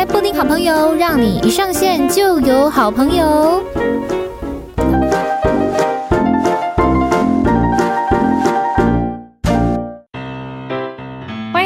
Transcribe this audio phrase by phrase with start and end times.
[0.00, 3.62] 开布丁好朋友，让你一上线就有好朋友。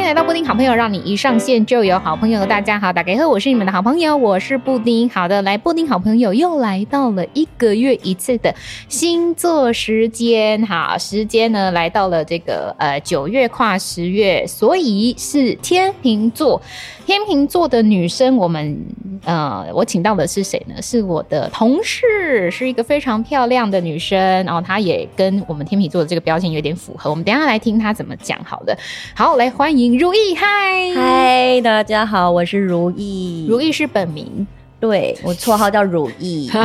[0.05, 2.45] 来到布丁好朋友，让你一上线就有好朋友。
[2.45, 5.09] 大家好，大家好，我是你们的好朋友，我是布丁。
[5.09, 8.53] 好的，来布丁好朋友又来到了一个月一次的
[8.87, 10.63] 星座时间。
[10.67, 16.61] 好，时间呢来到了这个呃九月跨十月，所以是天秤座。
[17.07, 18.83] 天秤座的女生，我们
[19.23, 20.81] 呃，我请到的是谁呢？
[20.81, 27.09] 是我的同事，是一个非常漂亮的女生，然后她也跟我们天秤座的这个标签有点符合。
[27.09, 28.43] 我们等下来听她怎么讲。
[28.43, 28.75] 好的，
[29.15, 34.45] 好，来欢迎如意，嗨嗨，大家好，我是如意，如意是本名。
[34.87, 36.49] 对，我绰号叫如意，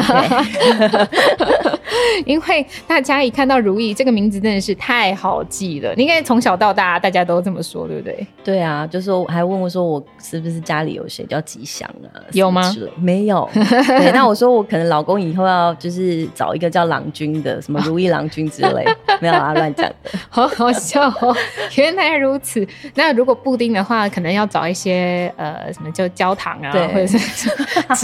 [2.27, 5.93] 因为大家一看到如意这个名字真的是太好记了。
[5.97, 8.27] 你应该从小到大大家都这么说，对不对？
[8.45, 12.21] 对啊，就说还问我说我是不是家里有谁叫吉祥啊？
[12.33, 12.63] 有吗？
[12.97, 13.49] 没有。
[13.55, 18.85] 对，那我说我可能老公以后要就是找一个叫郎君的，什么如意郎君之类，
[19.21, 19.95] 没有啊，乱讲的。
[20.29, 21.35] 好好笑哦，
[21.77, 22.67] 原来如此。
[22.95, 27.19] 那如果布丁的话，可能要找一些呃什么叫焦糖啊，或者是。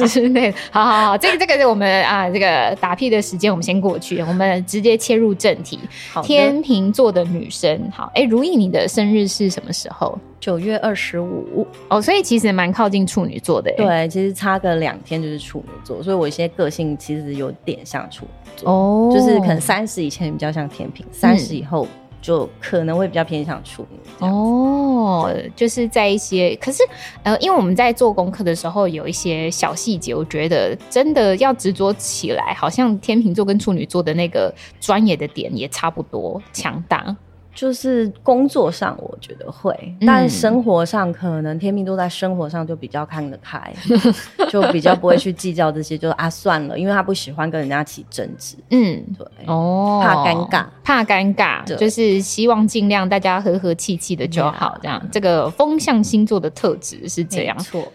[0.07, 5.79] 之类，好好好，这个 这个是我们啊，这个打屁的时间我们先过去，我们直接切入正题。
[6.15, 10.19] 的天秤座的女生，好，哎，如意，你的生日是什么时候？
[10.39, 13.73] 九月二十五哦，所以其实蛮靠近处女座的。
[13.77, 21.85] 对，其实差个两天就是处女座，所以我一些个性其实有点像处女座哦，就是可能三十以前比较像天秤，三十以后。
[21.85, 21.89] 嗯
[22.23, 25.16] 就可能会比较偏向处女哦，
[25.55, 26.83] 就是在一些，可是
[27.23, 37.17] 呃，因为我们在做功课的时候有一些小细节，我觉得真的要执着起来，好像天秤座跟处女座的那个专业的点也差不多强大。
[37.57, 43.73] 就是工作上我觉得会，嗯、但生活上可能天秤座在生活上就比较看得开，
[44.51, 57.91] 就比较不会去计较这些，就啊算了，因为他不喜欢跟人家起争执，嗯，对，哦，怕尴尬，怕尴尬，就是希望尽量大家和和气气的就好，这样，这个风象星座的特质是这样，错，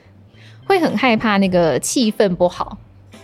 [0.65, 2.75] 会很害怕那个气氛不好。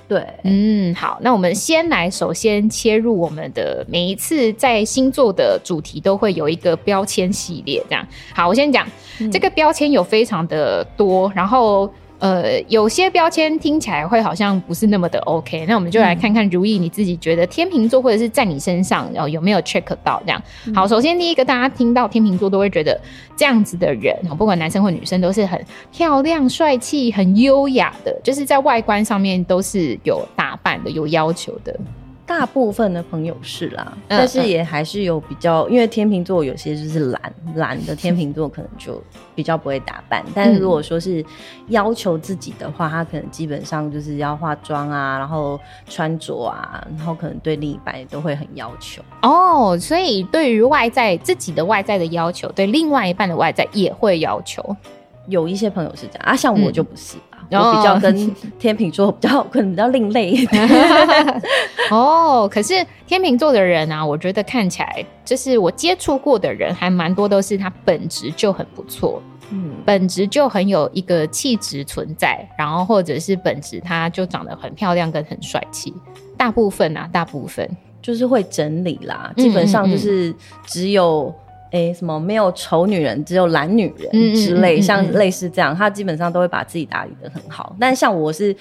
[0.08, 8.08] 对，嗯，好，那我们先来，首先切入我们的每一次在星座的主题都会有一个标签系列，这样。
[8.34, 8.88] 好，我先讲，
[9.20, 11.92] 嗯、这个标签有非常的多，然后。
[12.20, 20.42] 呃，有些标签听起来会好像不是那么的 OK，那我们就来看看如意你自己觉得天秤座或者是在你身上，然后有没有 check 到这样。
[20.74, 23.00] 好，首先第一个，大家听到天秤座都会觉得
[23.36, 31.80] 这样子的人，不管男生或女生，都是很漂亮、帅气、很优雅的，就是在外观上面都是有打扮的、有要求的。
[32.28, 39.02] 大部分的朋友是啦，嗯、但是也还是有比较，因为天秤座有些就是懒懒的天秤座，可能就
[39.34, 40.22] 比较不会打扮。
[40.28, 41.26] 嗯、但是如果说是
[41.70, 49.02] 要求自己的话，他可能基本上就是要化妆啊，然后穿着啊，然后可能对另一半也都会很要求。
[49.22, 54.76] 哦，所以对于外在自己的外在的要求，对另外一半的外在也会要求。
[55.28, 57.16] 有一些朋友是这样啊，像我就不是。
[57.18, 60.70] 嗯我比较跟天秤座比较可能比较另类一点
[61.90, 62.46] 哦。
[62.52, 62.74] 可是
[63.06, 75.94] 天秤座的人啊，我觉得看起来就是我接触过的人还蛮多，都是他本质就很不错，嗯，本质就很有一个气质存在，然后或者是本质他就长得很漂亮跟很帅气。
[76.36, 77.66] 大部分啊，大部分
[78.02, 80.36] 就是会整理啦，基本上就是
[80.66, 81.34] 只有。
[81.70, 87.76] 哎、欸，什么没有丑女人，只有懒女人之类，嗯嗯嗯嗯、像类似这样，他基本上都会把自己打理的很好。
[87.80, 88.56] 但像我是，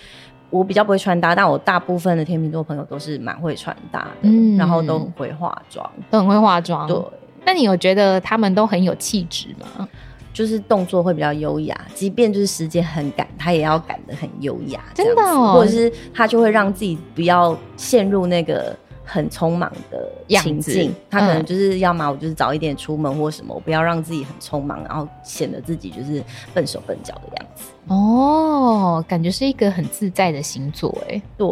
[0.50, 6.89] 我比较不会穿搭，但我大部分的天秤座朋友都是蛮会穿搭的，嗯、然后都很会化妆，都很会化妆。
[6.89, 6.97] 对，
[7.44, 9.88] 那你有觉得他们都很有气质吗？
[10.33, 15.55] 就是动作会比较优雅，即便就是时间很赶，他也要赶得很优雅，真的哦。
[15.55, 18.77] 或者是他就会让自己不要陷入那个。
[19.06, 26.22] 很匆忙的情境，他可能就是要么我就是早一点出门或什么，我不要让自己很匆忙，然后显得自己就是
[26.53, 27.71] 笨手笨脚的样子。
[27.87, 31.49] 哦，感觉是一个很自在的星座，哎，对，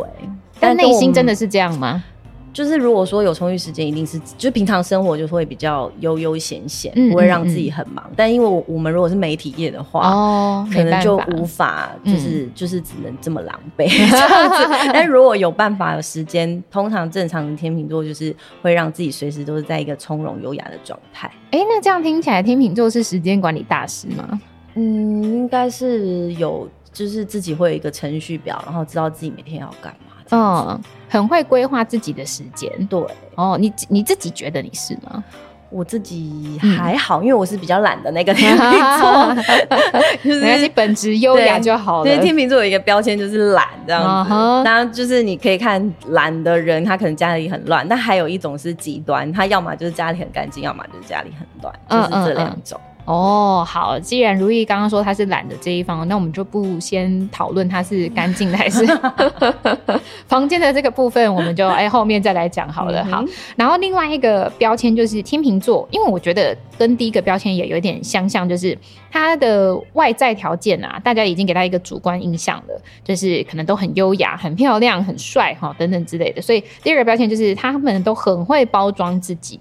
[0.58, 2.02] 但内心真的是这样吗？
[2.54, 8.08] 就是如果说有充裕时间，一定是就平常生活就会比较悠悠闲闲，不会让自己很忙。
[8.16, 14.90] 但因为我我们如果是媒体业的话，哦，可能就无法，就是就是只能这么狼狈 这样子。
[14.92, 21.28] 但如果有办法有时间，通常正常的天秤座就是会让自己随时都是在一个从容优雅的状态。
[21.50, 24.40] 哎，那这样听起来，天秤座是时间管理大师吗？
[24.76, 30.13] 嗯，应该是有，就是自己会有一个程序表，然后知道自己每天要干嘛。
[30.30, 32.70] 嗯，很会规划自己的时间。
[32.86, 33.00] 对，
[33.34, 35.22] 哦，你你自己觉得你是吗？
[35.70, 39.34] 我自己还好，因为我是比较懒的那个 天秤座，
[40.22, 42.08] 就是本质优雅就好了。
[42.08, 44.30] 因为天秤座有一个标签就是懒这样子，
[44.64, 52.80] 当然就是你可以看懒的人，他可能家里很乱，但还有一种是极端，他要么就是家里很干净，要么就是家里很乱，就是这两种。
[53.04, 58.82] 哦，好，既然如意刚刚说他是懒的这一方，那我们就不先讨论他是干净的还是
[60.26, 63.04] 房间的这个部分，我们就哎后面再来讲好了。
[63.04, 63.22] 好，
[63.56, 68.76] 然后另外一个标签就是天秤座，因为我觉得跟第一个标签也有点相像，就是
[69.10, 79.60] 他的外在条件啊，大家已经给他一个主观印象了，就是可能都很优雅、很漂亮、很帅哈等等之类的，所以第二个标签就是他们都很会包装自己。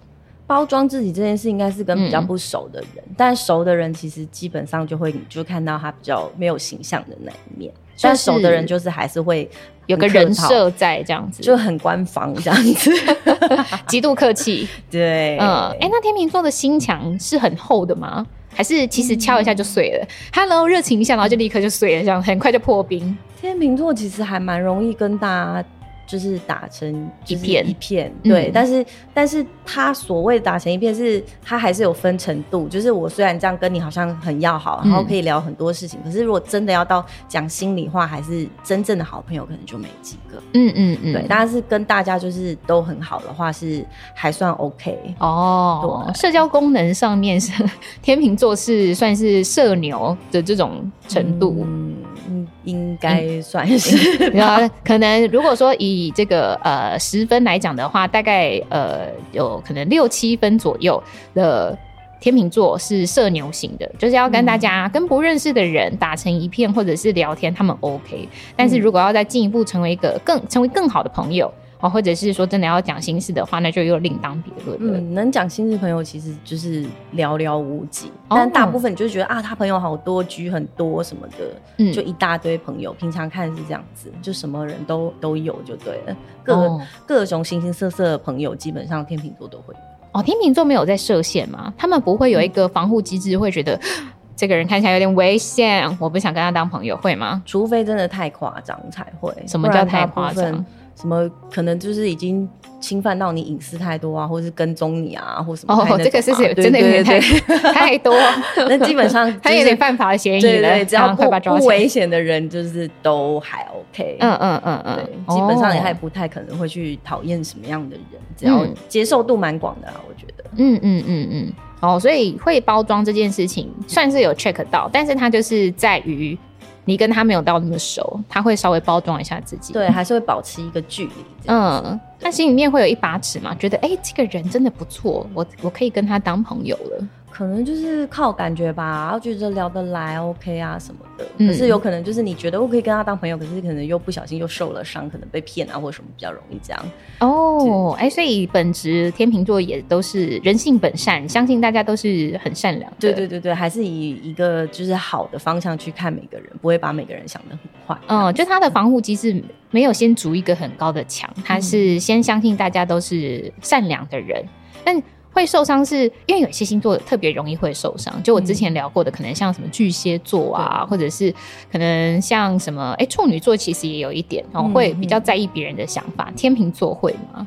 [0.53, 9.49] 包装自己这件事应该是跟比较不熟的人，嗯、但熟的人其实基本上就会你就看到他比较没有形象的那一面，就是、但熟的人就是还是会
[9.87, 12.91] 有个人设在这样子，就很官方这样子，
[13.89, 14.69] 极度客气。
[14.91, 18.23] 对，嗯，哎、欸，那天秤座的心墙是很厚的吗？
[18.53, 23.17] 还是其实敲一下就碎了、嗯、？Hello，热情一下，然后就立刻就碎了，这样很快就破冰。
[23.41, 25.67] 天秤座其实还蛮容易跟大家。
[26.05, 32.67] 就是打成一片一片，对，嗯、但是但是他所谓打成一片，是他还是有分程度。
[32.67, 40.41] 就是我虽然这样跟你好像很要好，然后可以聊很多事情，嗯、可是如果真的要到讲心里话，还是真正的好朋友，可能就没几个。
[40.53, 46.03] 嗯嗯嗯，对，但是跟大家就是都很好的话，是还算 OK 哦。
[46.07, 47.51] 对社交功能上面是
[48.01, 51.65] 天秤座是算是社牛的这种程度。
[51.67, 51.95] 嗯
[52.27, 61.01] 嗯，应该算是，然后 可能如果说以这个呃十分来讲的话，大概呃有可能六七分左右
[61.33, 61.77] 的
[62.19, 68.27] 天秤座是社牛型的，就是要跟大家跟不认识的人打成一片，或者是聊天，他们 OK。
[68.55, 71.53] 但是如果要再进一步成为一个更成为更好的朋友。
[71.83, 74.79] 哦，或者是说真的要讲心事的话，那就又另当别论。
[74.79, 81.37] 嗯，能讲心事朋友其实就是寥寥无几，哦、但大部分你就觉得啊，他朋友好多，局很多什么的，
[81.79, 82.93] 嗯，就一大堆朋友。
[82.93, 89.79] 平常看是这样子，就什么人都都有就对了，各、哦、各种形形色色的朋友，基本上天秤座都会有。
[90.13, 91.73] 哦，天秤座没有在设限吗？
[91.77, 94.07] 他们不会有一个防护机制，会觉得、嗯、
[94.37, 97.43] 这个人看起来有点危险，我不想跟他当朋友，会吗？
[97.45, 99.33] 除非真的太夸张才会。
[99.45, 100.65] 什么叫太夸张？
[100.95, 102.47] 什么可能就是已经
[102.79, 105.73] 侵犯到你隐私太多啊，或者是跟踪你啊，或什么？
[105.73, 107.19] 哦，这个是是真的有点太
[107.73, 108.13] 太多，
[108.69, 110.41] 那基本上 他有点犯法的嫌疑了。
[110.41, 111.23] 对对，只要不
[111.57, 114.17] 不危险的人，就是都还 OK。
[114.19, 120.43] 嗯嗯嗯嗯，基本上也还不太可能会去讨厌什么样的人，只要接受度蛮广的啊，我觉得。
[120.57, 126.37] 嗯嗯嗯嗯，哦，所以会包装这件事情算是有 check 到，但是它就是在于。
[126.85, 131.13] 你跟他没有到那么熟，他会稍微包装一下自己，对，还是会保持一个距离。
[131.47, 137.07] 嗯，他心里面会有一把尺嘛，觉得哎、欸，这个人真的不错，我我可以跟他当朋友了。
[137.33, 141.25] 可能就是靠感觉吧，然后觉得聊得来，OK 啊什么的。
[141.37, 146.85] 嗯、可是有可能就是你觉得我可以跟他当朋友，可是可能又不小心又受了伤，可能被骗啊或者什么比较容易这样。
[147.21, 152.97] 哦，哎、欸，所以本质天秤座也都是人性本善，相信大家都是很善良的。
[152.99, 157.99] 对对对对，还是以一个就是好的方向去看每个人，不会把每个人想得很坏。
[158.07, 164.45] 嗯，就他的防护机制没有先筑一个很高的墙，他是先相信大家都是善良的人，
[164.85, 165.01] 但。
[165.33, 171.33] 会受伤是因为有些星座特别容易会受伤，就我之前聊过的，可能像什么巨蟹座啊，嗯、或者是
[171.71, 176.27] 可能像什么哎处女座，其实也有一点哦，会比较在意别人的想法。
[176.29, 177.45] 嗯、天秤座会吗？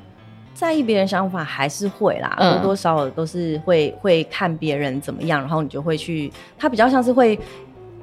[0.52, 7.38] 在意别人想法还是会啦，嗯、多多少少都是会会看别人怎么样，然后你就会去，他比较像是会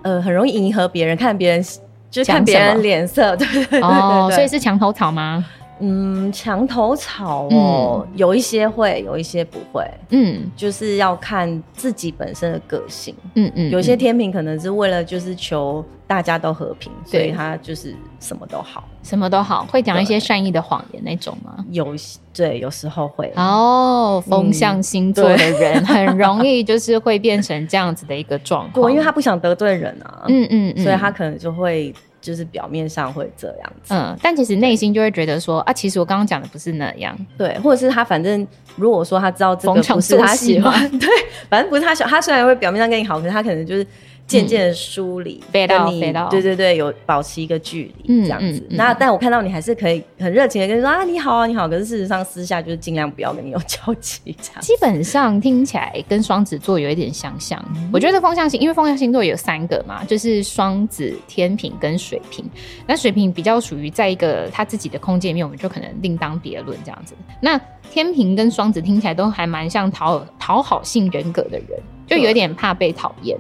[0.04, 1.66] 呃很容易迎合别人，看别人
[2.12, 5.44] 就是看别人脸色，对对对对，对，哦，所以是墙头草吗？
[5.80, 9.86] 嗯，墙头草哦，嗯、有一些会，有一些不会。
[10.10, 13.16] 嗯，就是要看自己本身的个性。
[13.36, 21.66] 嗯嗯，嗯有些天平可能是为了就是求大家都和平，所以他就是什么都好，什么都好，会讲一些善意的谎言那种吗？
[21.72, 21.94] 有，
[22.34, 23.32] 对，有时候会。
[23.36, 30.26] 哦，风象星座的人、嗯、很容易 就是会变成这样子的一个状况，因为他不想得罪人啊。
[30.28, 31.94] 嗯嗯，嗯所以他可能就会。
[32.24, 41.10] 就是表面上会这样子，嗯，但其实内心就会觉得说啊，其实我刚刚讲的不是那样，对，或者是他反正如果说他知道这个不是他喜欢， 对，
[41.50, 43.86] 反正不是他喜欢，他虽然会表面上跟你好，可是他可能就是
[44.26, 48.66] 渐渐的疏离，飞到飞到，对对对，有保持一个距离，这样子。
[48.72, 51.68] 那但我看到你还是可以很热情的跟你说啊，你好啊，你好。
[51.68, 54.62] 可是事实上私下就是尽量不要跟你有交集，这样。
[54.62, 57.64] 基本上听起来跟双子座有一点相像。
[57.92, 62.44] 我觉得风象星，因为风象星座有三个嘛，就是双子、天平跟水瓶。
[62.88, 67.14] 那水瓶比较属于在一个他自己的空间里面，我们就可能另当别论这样子。
[67.40, 67.60] 那
[67.92, 73.38] 天平跟双子听起来都还蛮像讨讨好性人格的人，就有点怕被讨厌。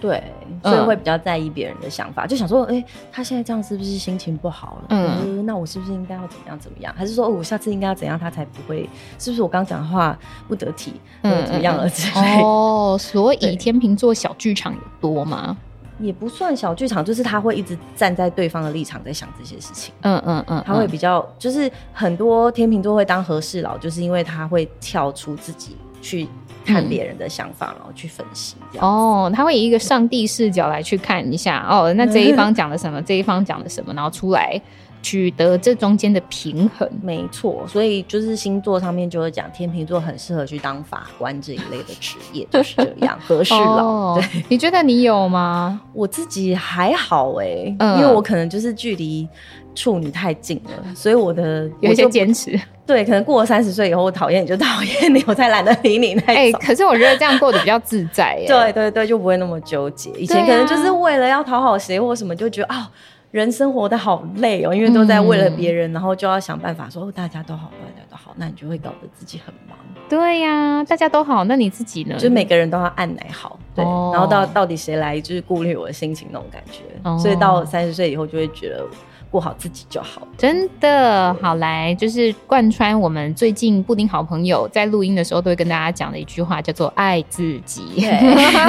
[0.00, 0.22] 对，
[0.62, 4.86] 所以会比较在意别人的想法，嗯、就想说，哎、欸，他现在这样是不是心情不好了？
[4.90, 6.94] 嗯，那我是不是应该要怎么样怎么样？
[6.96, 8.88] 还是说，哦，我下次应该要怎样，他才不会？
[9.18, 10.94] 是不是我刚讲的话不得体？
[11.22, 12.40] 嗯，怎么样了之类？
[12.42, 15.56] 哦，所以天秤座小剧场有多吗？
[15.98, 19.94] 也不算小剧场，就是他会一直站在对方的立场在想这些事情。
[20.02, 25.74] 嗯嗯嗯，他会比较，就是很多天秤座会当和事佬，就是因为他会跳出自己
[26.06, 26.28] 去。
[26.66, 28.56] 看别人的想法，然后去分析。
[28.80, 31.64] 哦，他会以一个上帝视角来去看一下。
[31.70, 33.00] 哦，那这一方讲了什么？
[33.02, 33.94] 这一方讲了什么？
[33.94, 34.60] 然后出来
[35.06, 36.90] 取得这中间的平衡。
[37.00, 43.16] 没错，所以就是星座上面就会讲，天秤座很适合去当法官这一类的职业， 就是这样。
[43.24, 45.80] 和事佬，哦、对，你觉得你有吗？
[45.92, 49.28] 我自己还好哎、欸，嗯、因为我可能就是距离。
[49.76, 52.58] 处女太近了，所以我的有一些坚持。
[52.86, 56.34] 对，可能过了三十岁以后，我讨厌你就讨厌你，我才懒得理你那种。
[56.34, 58.46] 哎、欸，可是我觉得这样过得比较自在耶。
[58.48, 60.10] 对对对，就不会那么纠结。
[60.12, 62.82] 以前可能就是为了要讨好谁或什么，就觉得啊、哦，
[63.30, 69.76] 人生活得好累哦，因为都在为了别人，嗯、然后就要想办法说哦，大家都好，大家都好，那你就会搞得自己很忙。
[70.08, 72.16] 对呀、啊，大家都好，那你自己呢？
[72.16, 76.82] 就每个人都要按奶好，对，哦、然后到到底谁来就是顾虑我的心情那种感觉。
[77.02, 78.86] 哦、所以到三十岁以后就会觉得。
[79.30, 87.82] 过好自己就好，真的好来，就是贯穿我们最近布丁好朋友在录音的时候都会跟大家讲的一句话，叫做“爱自己”。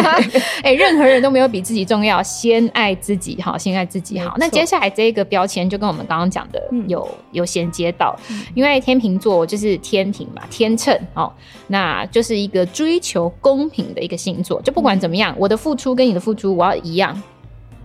[0.63, 4.35] 哎，任何人都没有比自己重要，先爱自己好，先爱自己好。
[4.37, 11.31] 那接下来这一个标签就跟我们刚刚讲的有、嗯、有衔接到，嗯、因为天秤座就是天平嘛，天秤哦，
[11.67, 14.61] 那就是一个追求公平的一个星座。
[14.61, 17.21] 就不管怎么样，嗯、我的付出跟你的付出我要一样，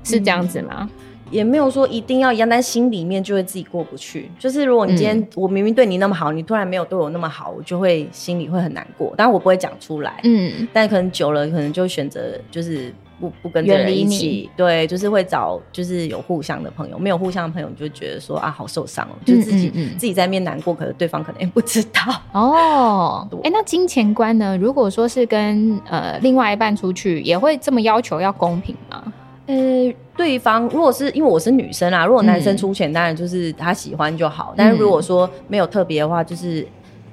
[0.02, 0.88] 是这样子吗？
[1.32, 4.30] 嗯也没有说一定要一样，但心里面就会自己过不去。
[4.38, 9.14] 就是如果你今天我明明对你那么好，嗯、你突然没有对我那么好，我就会心里会很难过。
[9.16, 14.50] 当然我不会讲出来，嗯，但可能久了，可能就选择就是不不跟这人一起。
[14.56, 22.00] 对，就是会找就是有互相的朋友，没有互相的朋友，你就觉得说啊，好受伤哦，就自己嗯嗯嗯自己在面难过，可是对方可能也不知道
[22.32, 23.26] 哦。
[23.42, 24.56] 哎、欸，那金钱观呢？
[24.58, 29.02] 如果说是跟呃另外一半出去，也会这么要求要公平吗？
[29.46, 34.50] 呃，对方如果是因为我是女生啊，如果男生出钱，当然就是他喜欢就好。
[34.52, 36.66] 嗯、但是如果说没有特别的话，就是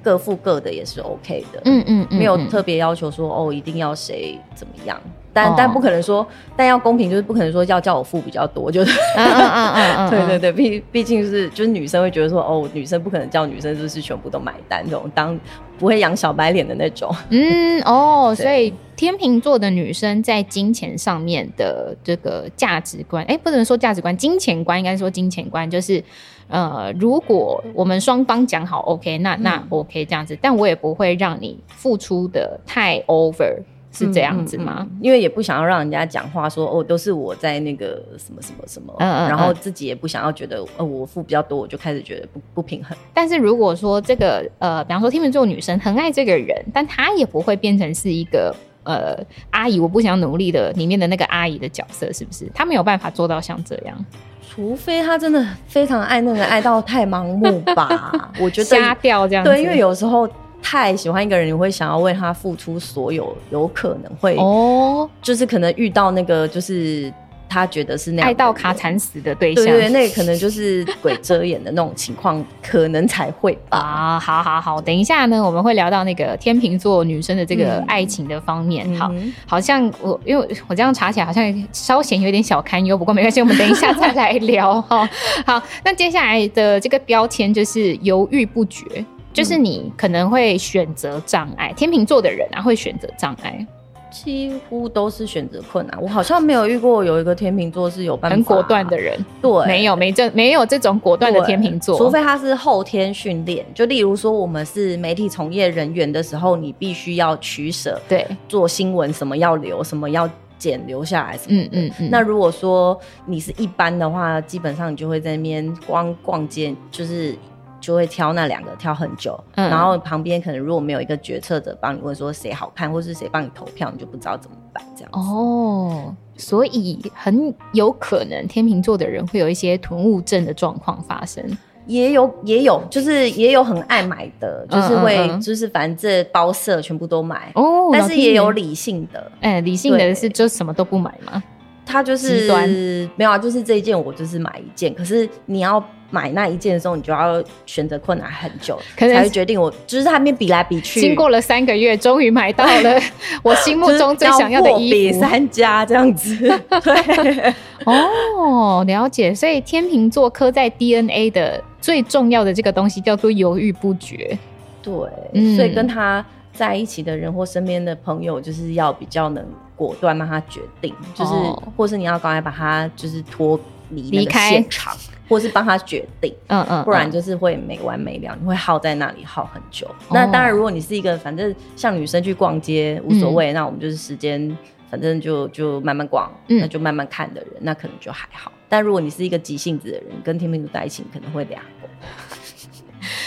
[0.04, 1.62] 各付各的也是 OK 的。
[1.66, 5.00] 嗯嗯，嗯没有特别要求说哦，一定要谁怎么样。
[5.32, 8.92] 但、哦、但不可能说，但要公平，就是不可能说要叫我付比较多，就是。
[9.16, 15.40] 嗯嗯嗯嗯 对对对，毕毕竟是就是女生会觉得说哦，女生不可能叫女生就是全部都买单这种当。
[15.78, 26.04] 不会养小白脸的那种，嗯哦， 所以天秤座的女生在金钱上面的这个价值观，哎，不能说价值观，金钱观应该说金钱观，就是
[26.50, 33.62] 呃，如果我们双方讲好 OK，那那 OK 这样子，嗯、但我也不会让你付出的太 over。
[33.92, 34.82] 是这样子吗？
[34.82, 42.96] 嗯嗯嗯、因为也不想要让人家讲话说哦，都是我在那个什么什么什么，嗯嗯，然后自己也不想要觉得呃我付比较多，我就开始觉得不不平衡。
[43.16, 48.56] 但是如果说这个呃，比方说天秤座女生很爱这个人，但她也不会变成是一个
[48.94, 49.18] 呃
[49.52, 52.50] 阿姨，我不想努力的里面的那个阿姨的角色，是不是？
[52.54, 54.06] 她没有办法做到像这样，
[54.50, 58.32] 除非他真的非常爱那个人，爱到太盲目吧？
[58.40, 60.28] 我觉得瞎掉这样子，对，因为有时候。
[60.62, 67.12] 太喜欢一个人，你会想要为他付出所有，有可能会哦，就是可能遇到那个，就是
[67.50, 73.80] 他觉得是那样爱到卡惨死的对象，对，那个可能就是鬼遮眼的那种情况，可能才会吧。
[73.80, 78.86] 啊，好好好，等一下呢，我们会聊到那个天秤座女生的这个爱情的方面。
[78.94, 79.12] 嗯、好，
[79.48, 85.10] 好像我因为我这样查起来好像稍显有点小堪忧，不过没关系，我们等一下再来聊哈。
[85.46, 88.86] 好，那接下来的这个标签就是犹豫不决。
[89.32, 93.66] 就是你可能会选择障碍，天秤座的人啊会选择障碍，
[94.12, 96.02] 几乎都是选择困难。
[96.02, 103.66] 我好像没有遇过有一个天秤座是有办法、啊、很果断的人，对，没有没这没有这种果断的天秤座，除非他是后天训练。
[103.74, 111.70] 就例如说，我们是媒体从业人员的时候，你必须要取舍，对，做新闻什么要留，什么要剪留下来什么的。
[111.72, 112.10] 嗯嗯嗯。
[112.12, 117.36] 那如果说你是一般的话，基本上你就会在那边光逛街，就是。
[117.80, 125.18] 就会挑那两个挑很久，嗯、然后旁边可能如果没有一个决策者帮你问说谁好看，或是谁帮你投票，你就不知道怎么办这样子。
[125.18, 131.44] 哦，所以很有可能天秤座的人会有一些囤物症的状况发生。
[131.86, 137.90] 也有也有，就是也有很爱买的，就是会就是反正这包色全部都买哦。
[137.92, 141.42] 但是也有理性的，哎、欸，理性的是就什么都不买吗？
[141.88, 153.00] 他就是没有啊，就是这一件我就是买一件，可是你要买那一件的时候，你就要选择困难很久，可能才会决定我就是他那边比来比去，经过了三个月，终于买到了
[153.44, 156.36] 我心目中最想要的衣服，比三家这样子。
[156.84, 157.54] 对，
[157.86, 159.34] 哦，了解。
[159.34, 164.38] 所以天秤座刻在 DNA 的最重要的这个东西叫做犹豫不决。
[164.82, 164.94] 对，
[165.34, 169.46] 嗯、所以跟他在一起的人或身边的朋友，就是要比较能。
[169.80, 173.58] 果断让他决定，就是，哦、或是你要赶快把他就是脱
[173.90, 174.96] 离那个现场，
[175.28, 179.88] 或是帮他决定，嗯嗯，不然就是会没完没了，你会耗在那里耗很久。
[179.88, 184.58] 哦、那当然，如果你是一个反正像女生去逛街无所谓，嗯、那我们就是时间
[184.90, 188.52] 反正就就慢慢逛，嗯、那就慢慢看的人，那可能就还好。
[188.68, 191.90] 但如果你是一个急性子的人，跟天秤座在一起，你可能会两个。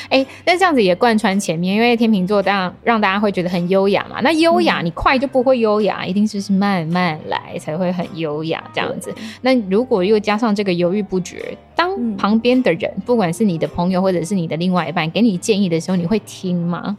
[0.09, 4.21] 哎、欸，但这样子也贯穿前面，因为天秤座这样让大家会觉得很优雅嘛。
[4.23, 9.15] 那优雅，你快就不会优雅，一定就是慢慢来才会很优雅这样子。
[9.41, 16.97] 那如果又加上这个犹豫不决，当旁边的人，嗯、不管是你的朋友或者是你的另外一半，给你建议的时候，你会听吗？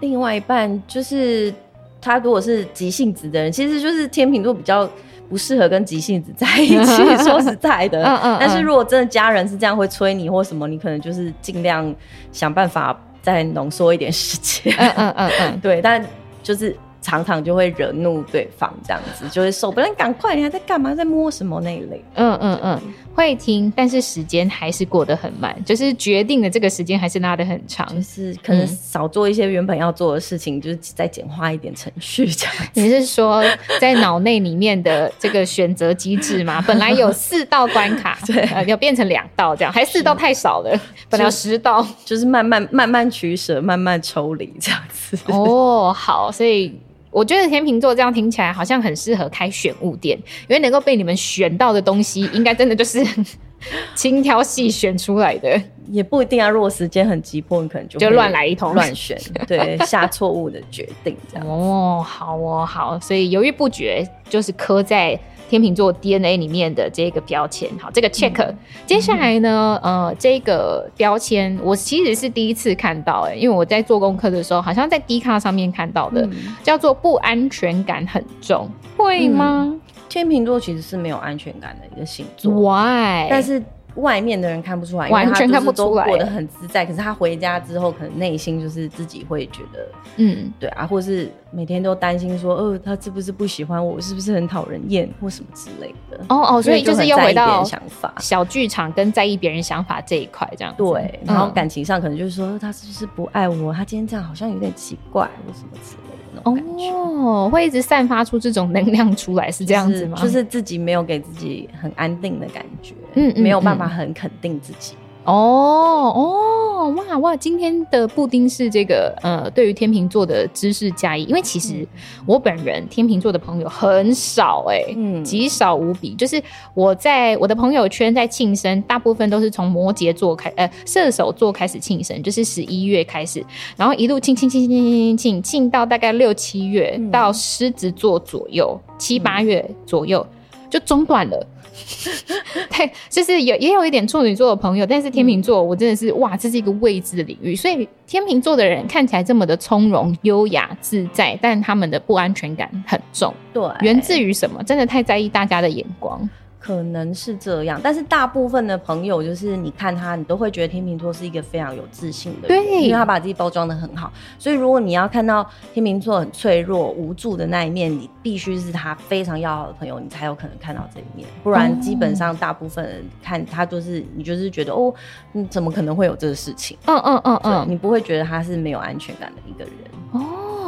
[0.00, 1.52] 另外一半就是
[2.00, 4.88] 他，如果是急性子的人，其实就是天秤座比较。
[5.32, 8.04] 不适合跟急性子在一起， 说实在的。
[8.38, 11.94] 但是如果真的家人是这样会催你或什么，你可能就是尽量
[12.32, 14.74] 想办法再浓缩一点时间。
[14.76, 15.60] 嗯嗯嗯嗯。
[15.64, 16.04] 对，但
[16.42, 16.76] 就是。
[17.02, 19.86] 常常就会惹怒对方，这样子就会受不了。
[19.86, 20.94] 你赶快，你还在干嘛？
[20.94, 22.02] 在摸什么那一类？
[22.14, 22.80] 嗯嗯嗯，
[23.14, 32.70] 会听，但是时间还是过得很慢，就是决定的这个时间还是拉得很长，就是可能少做一些原本要做的事情，嗯、就是再简化一点程序这样子。
[32.80, 33.44] 你是说
[33.80, 36.62] 在脑内里面的这个选择机制吗？
[36.68, 40.80] 本来有四道关卡，对，呃、要变成两道这样，还四道太少了，
[41.10, 45.18] 本来有十道，就是慢慢慢慢取舍，慢慢抽离这样子。
[45.26, 46.78] 哦，好，所以。
[47.12, 53.06] 我觉得天秤座这样听起来好像很适合开选物店，因为能够被你们选到的东西，应该真的就是
[53.94, 55.60] 精挑细选出来的。
[55.88, 61.46] 也不一定啊，如果时间很急迫，你可能就就乱来一通，乱选，对，下错误的决定这样。
[61.46, 65.18] 哦，好哦，好，所以犹豫不决就是磕在。
[65.52, 68.42] 天秤座 DNA 里面的这个标签，好，这个 check。
[68.42, 68.56] 嗯、
[68.86, 79.66] 接下来呢，呃，这个标签我其实是第一次看到，哎，因为我在做功课的时候，好像在 D 卡上面看到的，嗯、叫做不安全感很重，会吗？
[79.68, 83.26] 嗯、天秤座其实是没有安全感的一个星座，Why？
[83.28, 83.62] 但是。
[83.96, 86.84] 外面的人看不出来，完全看不出来，过得很自在。
[86.84, 96.18] 可是他回家之后，可能内心就是自己会觉得，嗯，对啊，或是每天都担心说，呃，他是不是不喜欢我，是不是很讨人厌，或什么之类的。
[96.28, 101.20] 哦哦，所以就是又回到想法，小剧场跟在意别人想法这一块，这样对。
[101.24, 103.72] 然后感情上可能就是说，他是不是不爱我？
[103.72, 106.42] 他今天这样好像有点奇怪，或什么之类的。
[106.44, 110.16] 哦，会一直散发出这种能量出来，是这样子吗？
[110.16, 114.94] 就是、就是自己没有给自己很安定的感觉，嗯，没有办法很肯定自己。
[115.24, 117.36] 哦哦哇哇！
[117.36, 121.86] 今天的布丁是这个呃，对于天秤座的知识加一，因为其实
[122.26, 126.12] 我本人天秤座的朋友很少哎、欸，嗯，极少无比。
[126.16, 126.42] 就是
[126.74, 133.44] 我在我的朋友圈在庆生，大部分都是从摩羯座开呃射手座开始庆生，就是十一月开始，
[133.76, 141.46] 然后一路庆庆庆庆庆庆庆到大概六七月，嗯、到狮子座左右七八月左右、嗯、就中断了。
[142.70, 147.54] 对，就是有也有一点处女座的朋友，但是天秤座我真的是、嗯、哇，这是一个未知的领域。
[147.54, 153.32] 所以天秤座的人看起来这么的从容、优雅、自在，但他们的不安全感很重。
[153.52, 154.62] 对，源自于什么？
[154.64, 156.28] 真的太在意大家的眼光。
[156.62, 164.12] 可能是这样，但是大部分的朋友就是你看他，你都会觉得天秤座是一个非常有自信的人，对，因为他把自己包装的很好。
[164.38, 165.44] 所以如果你要看到
[165.74, 171.28] 天秤座很脆弱、无助的那一面，你必须是他非常要好的朋友，你才有可能看到这一面。
[171.42, 174.94] 不然，基本上大部分人看他就是你就是觉得哦，
[175.32, 176.78] 你怎么可能会有这个事情？
[176.86, 179.74] 嗯嗯嗯嗯，你不会觉得他是没有安全感的一个人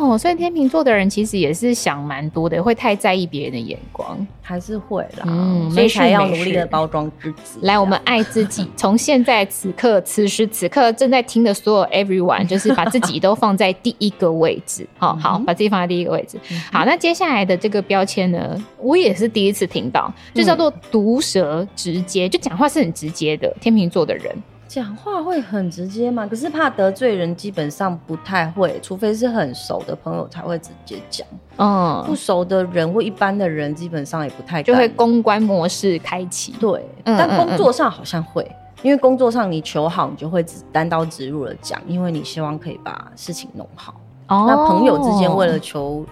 [0.09, 0.15] 哦。
[0.15, 5.25] 哦，所以天秤座的人其实也是想蛮多的，会太在意别人的眼光，还是会啦。
[5.27, 7.59] 嗯，所以才要努力的包装自己。
[7.63, 14.87] 来，我们爱自己，从现在此刻、此时此刻正在听的所有 everyone，就是把自己都放在第一个位置。
[14.99, 16.39] 好好，把自己放在第一个位置。
[16.71, 24.35] 好，那接下来的这个标签呢，我也是第一次听到，就叫做毒舌直接，就讲话是很直接的天秤座的人。
[24.67, 31.27] 讲话会很直接嘛，可是怕得罪人，基本上不太会，除非是很熟的朋友才会直接讲。
[31.59, 36.53] 嗯，不熟的人或一般的人，基本上也不太就会公关模式开启。
[36.59, 38.51] 对，但工作上好像会，
[38.83, 43.95] 因为工作上你求好，你就会单刀直入的讲，因为你希望可以把事情弄好。
[44.29, 46.05] 哦，那朋友之间为了求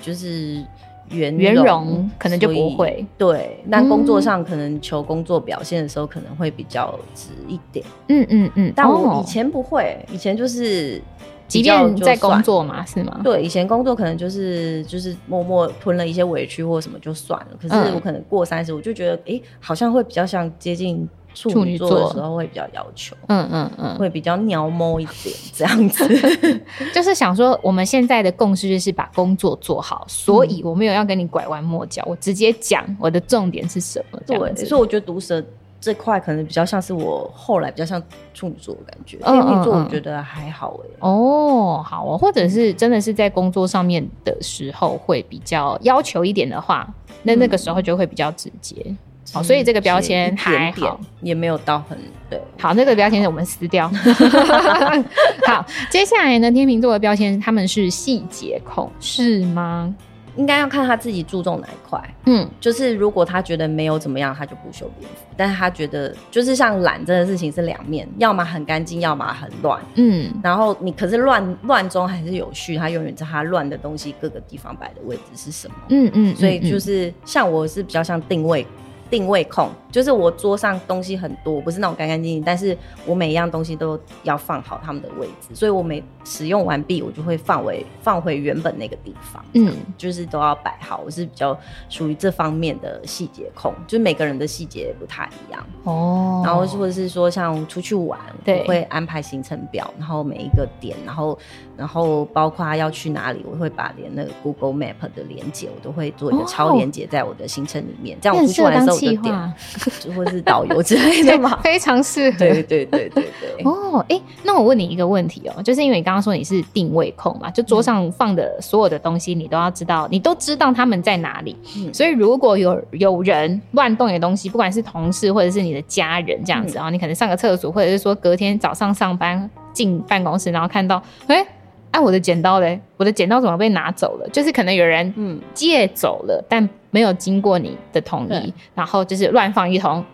[0.00, 0.64] 就是。
[1.10, 7.84] 圆圆融可能就不会对，但工作上可能求工作表现的时候可能会比较直一点。
[8.08, 11.00] 嗯嗯嗯，但我以前不会，以前就是
[11.48, 13.20] 即便在工作嘛，是吗？
[13.24, 17.46] 对，以前工作可能就是就是默默吞了一些委屈或什么就算了。
[17.60, 21.08] 可是我可能过三十，我就觉得哎、欸，好像会比较像接近。
[21.34, 26.06] 处女座的时候会比较要求，嗯嗯嗯，会比较鸟摸一点这样子，
[26.94, 34.20] 就是想说我们现在的共识就是把工作做好，所以我没有要跟你拐弯抹角，我直接讲我的重点是什么。
[34.26, 35.42] 对，所以我觉得毒舌
[35.80, 38.02] 这块可能比较像是我后来比较像
[38.34, 40.96] 处女座的感觉，天秤座我觉得还好哎、欸。
[41.00, 46.86] 哦，好哦，或者是真的是在工作上面的时候会比较要求一点的话，
[47.22, 48.94] 那那个时候就会比较直接。
[49.32, 51.96] 好，所以这个标签还好，点点也没有到很
[52.28, 52.40] 对。
[52.58, 53.88] 好，那个标签我们撕掉。
[55.46, 59.94] 好，接下来呢，天秤座的标签他们是细节控，是吗？
[60.36, 62.00] 应该要看他自己注重哪一块。
[62.24, 65.26] 嗯，就是如果他觉得没有怎么样，他就不修边幅。
[65.36, 69.80] 但是他觉得就是像懒这个事情是两面，要么很干净，要么很乱。
[69.96, 75.74] 嗯，然后你可是乱乱中还是有序，他永远知道他乱的东西各个地方摆的位置是什么。
[75.88, 78.66] 嗯嗯，嗯，所以就是像我是比较像定位。
[79.10, 91.02] 定位控就是我桌上东西很多，不是那种干干净净，但是我每一样东西都要放好他们的位置，所以我每使用完毕，我就会放回放回原本那个地方，嗯，就是都要摆好。
[91.04, 96.42] 我是比较属于这方面的细节控，就是每个人的细节不太一样哦。
[96.44, 101.36] 然后或者是说像出去玩，我会安排行程表，然后每一个点，然后
[101.76, 108.99] 然后包括要去哪里，我会把连那个 Google Map 的连接，我都会做一个超连接在我的行程里面，哦、这样我出去玩的时候。
[109.00, 109.52] 计划，
[110.00, 112.38] 就 或是导游之类的嘛， 非常适合。
[112.38, 113.64] 对对对对对。
[113.64, 121.56] 哦，哎、欸，那我问你一个问题哦、喔，就是因为你刚刚说你是定位控嘛，就桌上放的所有的东西，你都要知道，你都知道他们在哪里。
[121.76, 121.92] 嗯。
[121.94, 131.46] 所以如果有有人乱动你的东西，不管是同事或者是你的家人这样子啊、你可能上个厕所，或者是说隔天早上上班进办公室，然后看到，哎、欸。
[131.92, 132.80] 哎，我的剪刀嘞？
[132.96, 134.28] 我的剪刀怎么被拿走了？
[134.32, 140.04] 就是可能有人嗯借走了，嗯、但没有经过你的同意，然后就是乱放一通，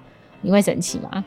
[0.40, 1.24] 你会生气吗？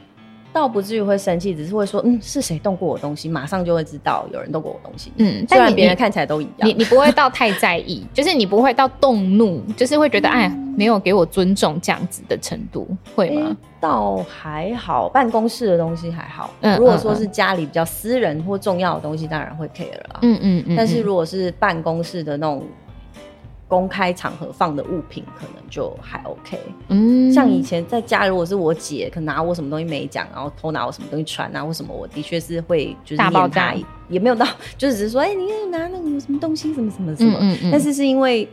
[0.51, 5.11] 倒不至于会生气，只是会说，嗯，是谁动过我东西，马上就会知道有人动过我东西。
[5.17, 13.55] 嗯，虽然别人看起来都一样，你你不会到太在意，就是你不会到动怒，就是会觉得哎，没有给我尊重这样子的程度，会吗？
[13.79, 16.49] 倒还好，办公室的东西还好。
[16.61, 20.19] 嗯，如果说是家里比较私人或重要的东西，当然会 care 了。
[20.23, 20.75] 嗯嗯嗯。
[20.75, 22.63] 但是如果是办公室的那种。
[23.69, 33.75] 公开场合放的物品可能就还 OK，嗯，像以前在家，如果是我姐，可能拿我什么东西没讲，然后偷拿我什么东西穿啊，或什么，我的确是会就是大爆炸，
[34.09, 34.43] 也没有到，
[34.75, 38.49] 就只是说，哎、欸，你拿那个什么东西，什么什么什么，嗯嗯嗯，但是是因为，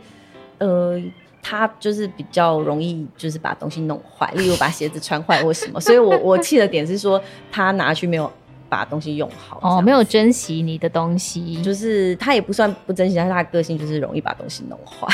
[0.59, 1.01] 呃，
[1.41, 7.19] 他就是比较容易就是把东西弄坏，例如把鞋子穿坏或什么，所以我我气的点是说
[7.51, 8.31] 他拿去没有。
[8.69, 15.07] 把东西用好哦，没有珍惜你的东西，就是他也不算不珍惜，但是他的个性就是容易把东西弄坏，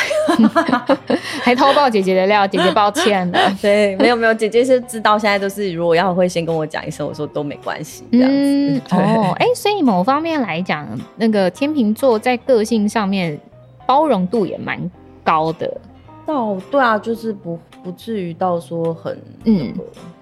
[1.43, 3.39] 还偷爆姐姐的料，姐姐抱歉了。
[3.61, 8.35] 对，没有没有，姐姐是知道，现在都是如果要会先跟我讲一声，我说都没关系这样子。
[8.35, 10.87] 嗯、 对哦，哎、欸，所以某方面来讲，
[11.17, 13.39] 那个天秤座在个性上面
[13.85, 14.79] 包容度也蛮
[15.23, 15.71] 高的。
[16.25, 19.73] 到对啊，就是不不至于到说很嗯，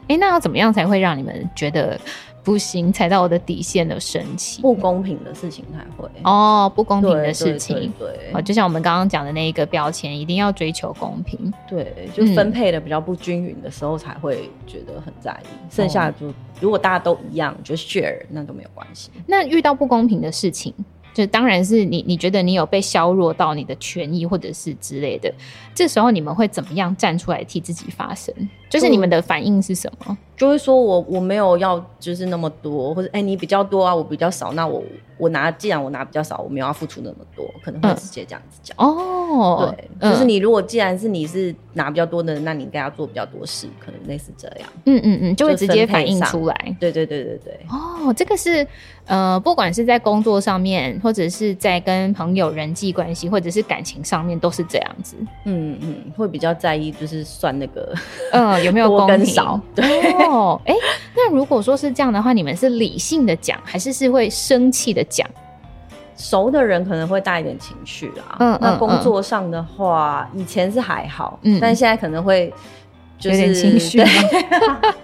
[0.04, 2.00] 哎、欸，那要怎么样才会让你们觉得？
[2.44, 6.10] 不行，踩到我的底线的神奇，不公平的事情才会。
[6.24, 19.12] 哦，不公平的事情，对，就像我们刚刚讲的那一个标签，一定要追求公平，对，就分配的比较不均匀的时候才会觉得很在意，嗯、剩下就如果大家都一样，就 share 那都没有关系。
[19.28, 20.74] 那遇到不公平的事情，
[21.14, 25.32] 就当然是你你觉得你有被削弱到你的权益或者是之类的，
[25.74, 28.34] 这时候你们会怎么样站出来替自己发声？
[28.70, 30.18] 就是你们的反应是什么？
[30.38, 34.82] 就会说我我没有要就是那么多，或者哎、欸、你比较多啊，我比较少，那我
[35.18, 38.76] 我拿既然我拿比较少，我没有要付出那么多，可能会直接这样子讲。
[38.78, 44.70] 哦，对，嗯、就是你如果既然是你是拿比较多的人，那你应该要做比较多事，可能类似这样。
[44.86, 46.76] 嗯嗯嗯，就会直接反映出来。
[46.80, 47.60] 对对对对对。
[47.70, 48.66] 哦，这个是
[49.06, 55.18] 呃，不管是在工作上面，或者是在跟朋友人际关系，或者是感情上面，都是这样子。
[55.44, 57.94] 嗯嗯嗯，会比较在意，就是算那个
[58.32, 59.60] 嗯有没有 多跟少。
[59.76, 59.86] 对。
[60.28, 60.80] 哦，哎、欸，
[61.16, 65.28] 那那如果说是这样的话，你们是理性的讲，还是是会生气的讲？
[66.18, 68.38] 熟的人可能会带一点情绪啊。
[68.40, 72.54] 嗯，那工作上的话，嗯、以前是还好，嗯，但现在可能会。
[73.22, 74.04] 就是、有点情绪，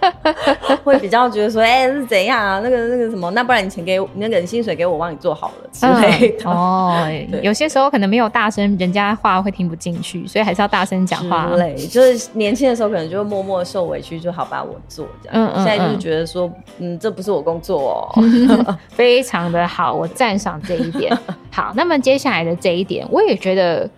[0.82, 2.60] 会比较觉得说，哎、欸，是怎样啊？
[2.64, 6.44] 那个那个什么，那不然你钱给我，那个薪水给我，帮你做好了之类的。
[6.44, 7.08] 嗯、 哦，
[7.40, 11.48] 有些时候可能没有大声，人家话会听不进去，所以还是要大声讲话。
[11.54, 15.46] 对，就是年轻的时候可能就会默默受委屈，就好吧我做这样。
[15.46, 15.64] 嗯嗯。
[15.64, 21.16] 现在就是觉得说，嗯，这不是我工作哦， 非常的好，我赞赏这一点。
[21.52, 23.88] 好，那么接下来的这一点，我也觉得。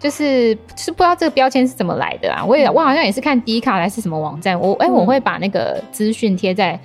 [0.00, 2.44] 就是是不知道这个标签是怎么来的啊？
[2.44, 6.80] 我也我好像也是看迪卡还是什么网站，我哎、欸、我会把那个资讯贴在。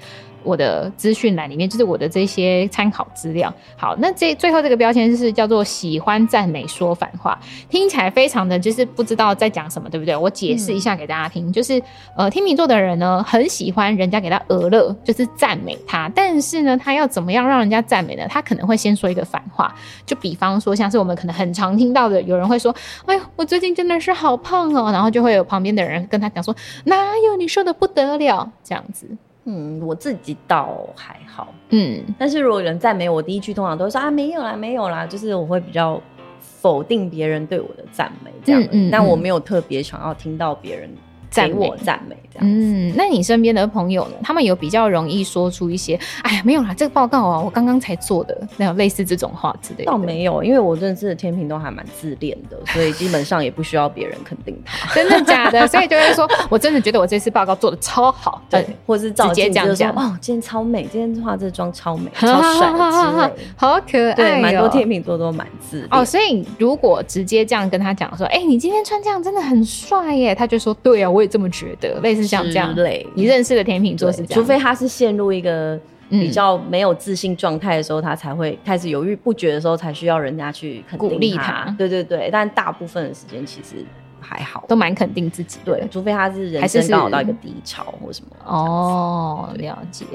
[0.45, 3.53] 我的资讯栏里面就是我的这些参考资料。
[3.75, 7.37] 好，那这最后这个标签就是叫做喜欢赞美说反话，
[7.69, 10.15] 听起来非常的就是不知道在讲什么，对不对？
[10.15, 11.81] 我解释一下给大家听，嗯、就是
[12.15, 18.25] 呃天秤座的人呢很喜欢人家给他额乐，就是赞美他，但是呢他要怎么样让人家赞美呢？
[18.29, 19.73] 他可能会先说一个反话，
[20.05, 22.73] 就比方说像是我们可能很常听到的，有人会说
[23.05, 26.55] ：“哎呦，我最近真的是好胖哦。”然后就会有旁边的人跟他讲说
[26.85, 29.07] ：“哪有你瘦的不得了？”这样子。
[29.45, 36.01] 嗯，我自己倒还好，嗯，但是如果有人赞美我，第一句通常都会说啊，没有啦，没有啦，就是我会比较
[36.39, 40.89] 否定别人对我的赞美，这样，嗯，嗯，嗯，但我没有特别想要听到别人。
[41.35, 44.15] 给我赞美这样，嗯，那你身边的朋友呢？
[44.23, 49.85] 他们有比较容易说出一些，哎呀，没有啦，这个报告啊，我刚刚才做的，那种类似这种话之类的。
[49.85, 54.93] 倒没有，因为我认识的天平都还蛮自恋的， 所以基本上也不需要别人肯定他。
[54.95, 55.67] 真的假的？
[55.67, 64.13] 所以就会说，我真的觉得我这次报告做的超好，对，或是直接这样讲，哦，今天超美，今天化这妆超美， 超帅之类，好可爱。
[64.13, 65.87] 对，蛮多天平座都蛮自恋。
[65.91, 71.99] 哦，所以如果直接这样跟他讲说，哎，你今天穿这样真的很帅耶，他就说，对啊，我也这么觉得。
[72.01, 75.77] 类似像这样类，你认识的天秤座是这样，除非他是陷入一个
[76.09, 80.83] 比较没有自信状态的时候，嗯、他才会开始犹豫不决的时候，才需要人家去。
[80.97, 81.73] 鼓励他。
[81.77, 83.83] 对对对，但大部分的时间其实
[84.21, 85.59] 还好，都蛮肯定自己。
[85.65, 88.29] 对，除非他是人生刚好到一个低潮或什么。
[88.45, 90.05] 哦，了解。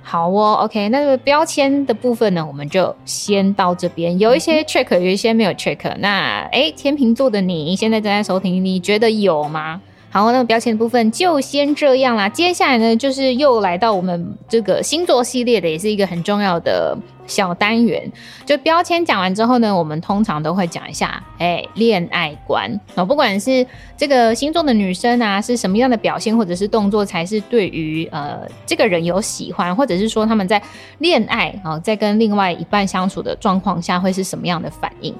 [0.00, 4.18] 好哦，OK，那这个标签的部分呢，我们就先到这边。
[4.18, 5.78] 有一些 check，有一些没有 check。
[5.98, 9.82] 那哎、欸，天秤座的你现在正在收听，你觉得有吗？
[10.10, 12.28] 好，那么标签的部分就先这样啦。
[12.28, 18.10] 接下来呢，就是又来到我们这个星座系列的，也是一个很重要的小单元。
[18.46, 23.64] 就标签讲完之后呢，我们通常都会讲一下，哎，恋爱观啊，不管是
[23.98, 30.60] 这个星座的女生啊，是什么样的表现或者是动作，才是对于呃这个人有喜欢，或者是说他们在
[31.00, 35.14] 恋爱啊，在跟另外一半相处的状况下，会是什么样的反应？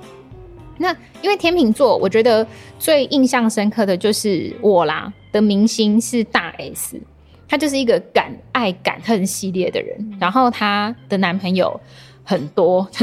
[0.78, 2.46] 那因为天秤座，我觉得
[2.78, 7.00] 最印象深刻的就是我啦的明星是大 S，
[7.48, 11.78] 她就是一个敢爱敢恨系列的人，然后她的男朋友
[12.22, 12.88] 很多，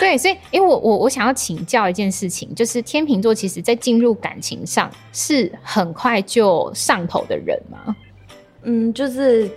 [0.00, 7.96] 对，所以因为我我我想要请教一件事情，就是天秤座其实在进入感情上是很快就上头的人吗？
[8.62, 9.50] 嗯，就是。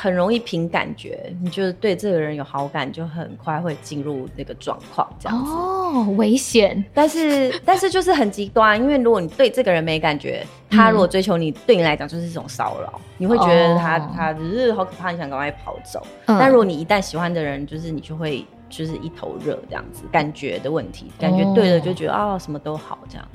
[0.00, 5.52] 很容易凭感觉，你就是对这个人有好感，就很快会进入那个状况，这样子。
[5.52, 6.82] 哦，危险！
[6.94, 16.00] 但是，但是就是很极端，因为如果你对这个人没感觉，他如果追求你，对你来讲就是一种骚扰，嗯、你会觉得他他只是好可怕，你想赶快跑走。
[16.24, 23.28] 嗯、但如果你一旦喜欢的人，就是你就会就是一头热这样子，感觉的问题，感觉对了就觉得啊、哦哦、什么都好这样。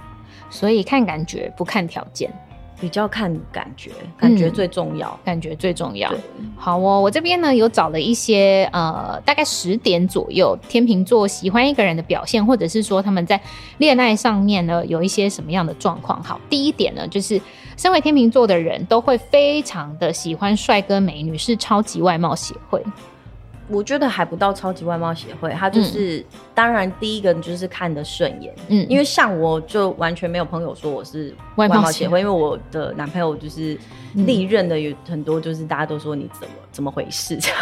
[0.50, 2.32] 所以看感觉不看条件。
[2.80, 6.12] 比较看感觉，感觉最重要，嗯、感觉最重要。
[6.58, 13.40] 好哦，我这边呢有找了一些呃，大概十点左右，天秤座喜欢一个人的表现，或者是说他们在
[13.78, 16.22] 恋爱上面呢有一些什么样的状况。
[16.22, 17.40] 好，第一点呢就是，
[17.78, 22.84] 身为天秤座的人都会非常的喜欢帅哥美女，是超级外貌协会。
[23.68, 33.78] 我觉得还不到超级外貌协会，他就是、嗯、当然第一个就是看得顺眼，嗯，因为像我就完全没有朋友说我是外貌协会，因为我的男朋友就是
[34.14, 37.58] 历任的有很多，就是大家都说你怎么怎么回事这样，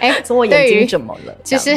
[0.00, 1.34] 哎、欸，说我眼睛怎么了？
[1.44, 1.70] 其实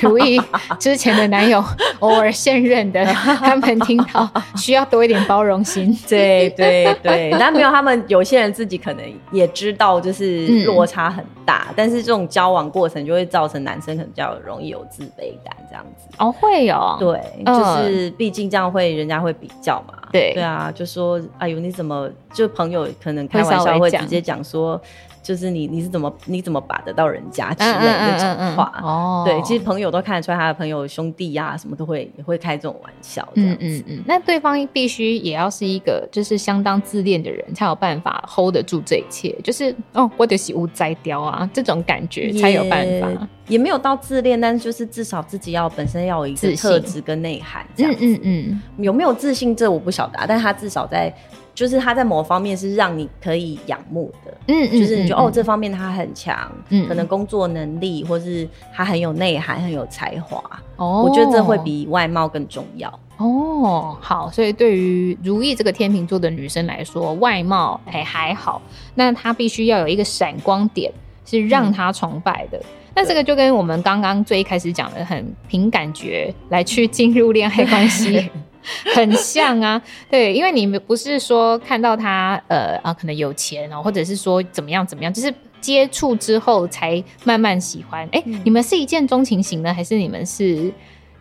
[0.00, 0.40] 如意
[0.78, 1.64] 之前的男友，
[2.00, 13.06] 偶尔现任的， 他们听到需要多一点包容心，对 对对，男朋友他们有些人自己可能也知道，就是落差很大，嗯、但是这种交往过程。
[13.06, 15.86] 就会造成男生可能比较容易有自卑感这样。
[15.95, 15.95] 子。
[16.18, 19.94] 哦，会有，对，就是毕竟这样会人家会比较嘛。
[20.12, 24.80] 对，对啊，就说哎呦你怎么就朋友可能开玩笑会直接讲说。
[25.26, 34.00] 就是你你是怎么你怎么把得到人家之类的那种话哦，对，其实朋友都看得出来，他的朋友兄弟呀、啊、什么都会也会开这种玩笑，嗯嗯嗯。
[34.06, 39.34] 那对方必须也要是一个就是相当自恋的人，才有办法 hold 得住这一切。
[39.42, 43.08] 就是哦，我得喜恶摘雕啊，这种感觉才有办法。
[43.08, 48.06] 也，也没有到自恋，但是就是至少自己要本身要有一个特质跟内涵这样子。
[48.06, 48.84] 嗯嗯嗯。
[48.84, 51.12] 有没有自信这我不晓得，但他至少在。
[51.56, 60.42] 就是他在某方面是让你可以仰慕的，嗯，就是你觉得、嗯、哦，这方面他很强，嗯，可能工作能力，或是他很有内涵、很有才华，
[60.76, 62.88] 哦，我觉得这会比外貌更重要。
[63.16, 68.60] 哦，好，所以对于如意这个天秤座的女生来说，外貌还还好，
[68.94, 70.92] 那她必须要有一个闪光点，
[71.24, 72.60] 是让她崇拜的。
[72.94, 78.30] 那、嗯、这个就跟我们刚刚最一开始讲的很凭感觉来去进入恋爱关系。
[78.94, 88.04] 很像啊，对，因为你们不是说看到他呃啊可能有钱哦，或者是说怎么样怎么样，就是接触之后才慢慢喜欢。
[88.12, 90.72] 哎、欸嗯，你们是一见钟情型的，还是你们是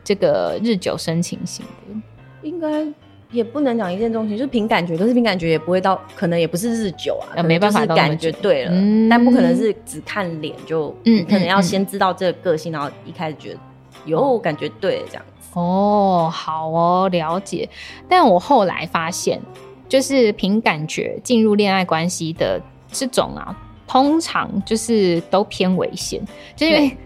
[0.04, 2.02] 这个日久生情型的？
[2.48, 2.86] 应该
[3.32, 13.60] 也不能讲一见钟情，就是凭感觉，可是凭感觉也不会到，可能也不是日久啊，没办法感觉对了、嗯，但不可能是只看脸就，嗯，可能要先知道这个个性，然后一开始觉得
[14.06, 15.26] 有感觉对这样。
[15.56, 17.68] 哦，好哦，了解。
[18.08, 19.42] 但我后来发现，
[19.90, 23.56] 就是凭感觉进入恋爱关系的这种啊，
[23.88, 26.22] 通常就是都偏危险，
[26.56, 26.98] 就因为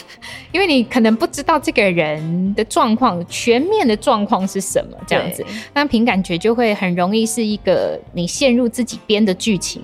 [0.50, 5.44] 因为你可能不知道这个人的状况，全面的状况是什么这样子，
[5.74, 9.82] 那凭感觉就会很容易是一个你陷入自己编的剧情。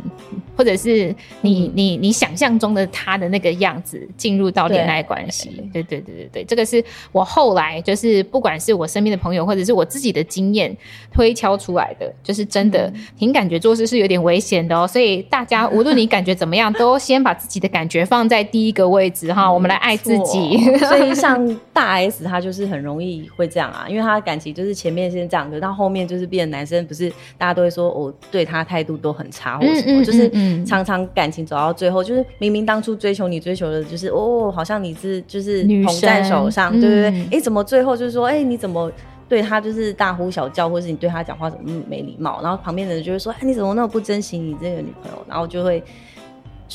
[0.57, 10.75] 或者是你、嗯、你你想象中的他的那个样子进入到恋爱关系，对对对对对，这个是我后来就是不管是我身边的朋友或者是我自己的经验
[11.13, 14.87] 推敲出来的，就是真的凭感觉做事是有点危险的哦。
[14.87, 19.53] 所以大家 无论你感觉怎么样，都先把自己的感觉放在第一个位置哈。
[19.53, 20.57] 我们来爱自己。
[20.79, 30.31] 所以像大 S 她就是很容易会这样啊，因为她的感情就是前面先这样，可到后面就是变男生，不是大家都会说我对他态度都很差或者什么，就是。
[30.65, 37.07] 常常感情走到最后，就是明明当初追求你追求的，就是哦，好像你是就是捧在手上，对不对。
[37.07, 38.91] 哎、嗯欸，怎么最后就是说，哎、欸，你怎么
[39.29, 42.41] 对他就是大呼小叫，或是你对他讲话怎么没礼貌？
[42.43, 45.25] 然后旁边的人就会说，哎、欸，你怎么那么不珍惜你这个女朋友？
[45.29, 45.83] 然后就会。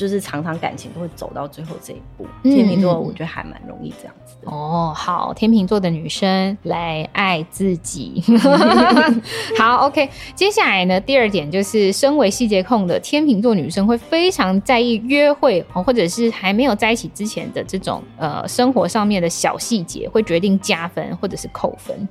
[0.00, 4.50] 就是常常感情都会走到最后这一步，天秤座我觉得还蛮容易这样子的。
[4.50, 8.24] 哦，好，天秤座的女生来爱自己。
[9.58, 22.08] 好，OK，接下来呢，第二点就是身为细节控的天秤座女生会非常在意约会或者是还没有在一起之前的这种呃生活上面的小细节，会决定加分或者是扣分。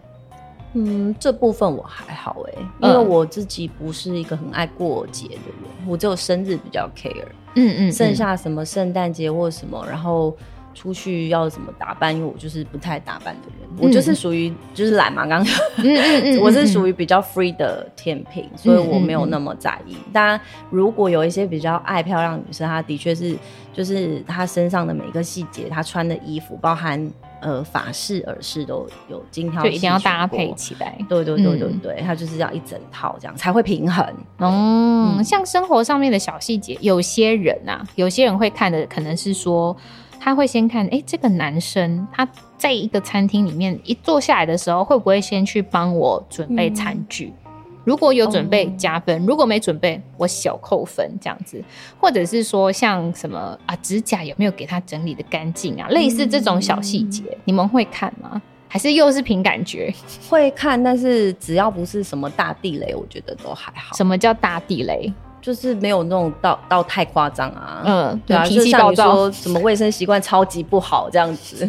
[0.73, 7.25] 嗯，这部分我还好哎、欸，因为我自己不是一个很爱过节的人，嗯，我只有生日比较 care。
[7.67, 10.35] 嗯嗯，剩下什么圣诞节或什么，然后
[10.73, 15.55] 出去要怎么打扮，因为我就是不太打扮的人，嗯、我就是属于就是懒嘛，刚刚
[16.41, 19.97] 我是属于比较 free 的天平，所以我没有那么在意。
[20.13, 23.35] 当然，如果有一些比较爱漂亮女生，她的确是
[23.73, 27.11] 就是她身上的每一个细节，她穿的衣服，包含。
[27.41, 30.97] 呃，法式、耳饰都有精挑就一定要搭配起来。
[31.07, 34.05] 对对对对对，嗯、它就是要一整套这样才会平衡。
[34.39, 39.75] 嗯，嗯，像生活上面的小细节，有些人啊，有些人会看的可能是说，
[40.19, 47.33] 他会先看，哎、欸，这个男生他在一个餐厅里面一坐下来的时候，会不会先去帮我准备餐具？
[47.45, 47.48] 嗯
[47.83, 51.63] 如果有准备加分，如果没准备我小扣分这样子，
[51.99, 58.41] 或者是说像什么啊，指甲有没有给他整理的干净啊，类似这种小细节，你们会看吗？
[58.67, 59.91] 还是又是凭感觉？
[60.29, 63.95] 会看，但是只要不是什么大地雷，我觉得都还好。
[63.95, 65.11] 什么叫大地雷？
[65.41, 67.81] 就是没有那种到到太夸张啊。
[67.85, 71.67] 嗯，对啊，脾气暴躁，说什么卫生习惯超级不好这样子，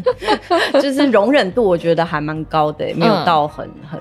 [0.83, 3.99] 就是容忍度我觉得还蛮高的，没有到很很。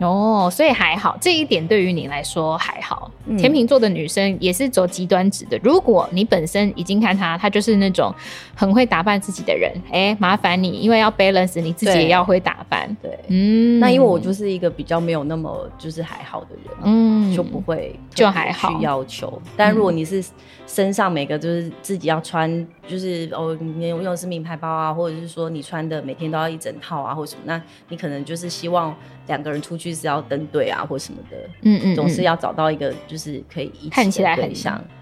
[0.00, 3.10] 哦，所以还好，这一点对于你来说还好。
[3.26, 5.58] 嗯、天秤座的女生也是走极端值的。
[5.62, 8.12] 如果你本身已经看她，她就是那种
[8.54, 12.94] 很会打扮自己的人，哎、欸，麻烦你，因为要 balance，你自己也要会打扮。
[13.00, 19.40] 对，对嗯，那因为我就是一个比较没有那么就是还好的人，嗯，就不会就还好去要求。
[19.56, 20.22] 但如果你是
[20.66, 28.94] 身上每个就是自己要穿，就是哦，你用的是名牌包啊，或者是说你穿的每天都要一整套啊，或者什么，那你可能就是希望
[29.26, 34.36] 两个人出去是要登对啊，或什么的，嗯嗯，总是要找到一个就是可以一起看起来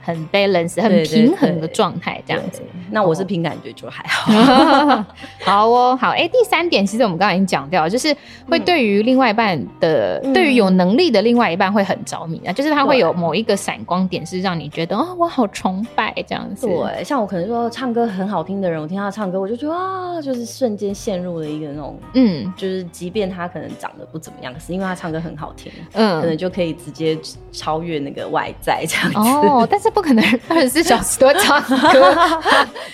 [0.03, 2.61] 很 balance、很平衡的状态这样子。
[2.91, 5.05] 那我是凭感觉就还好。
[5.41, 8.15] 好哦，好，哎、欸，第三点其实我们刚才已经讲掉了，就是
[8.49, 16.67] 会对于另外一半的，嗯、对于有能力的另外一半会很着迷啊，就是他会有某一个闪光点是让你觉得哦，我好崇拜这样子。
[16.67, 27.19] 对，像我可能说唱歌很好听的人，我听他唱歌，我就觉得啊，就是瞬间陷入了一个那种，嗯，就是即便他可能长得不怎么样，可是因为他唱歌很好听，嗯，可能就可以直接
[27.53, 29.19] 超越那个外在这样子。
[29.19, 31.61] 哦，但是不可能二十四小时都唱
[31.93, 32.17] 歌，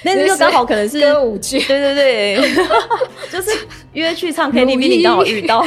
[0.05, 2.67] 但是就刚好可能是歌舞剧，对对对，
[3.31, 3.51] 就是
[3.99, 5.63] 约去唱 KTV，你刚好遇到，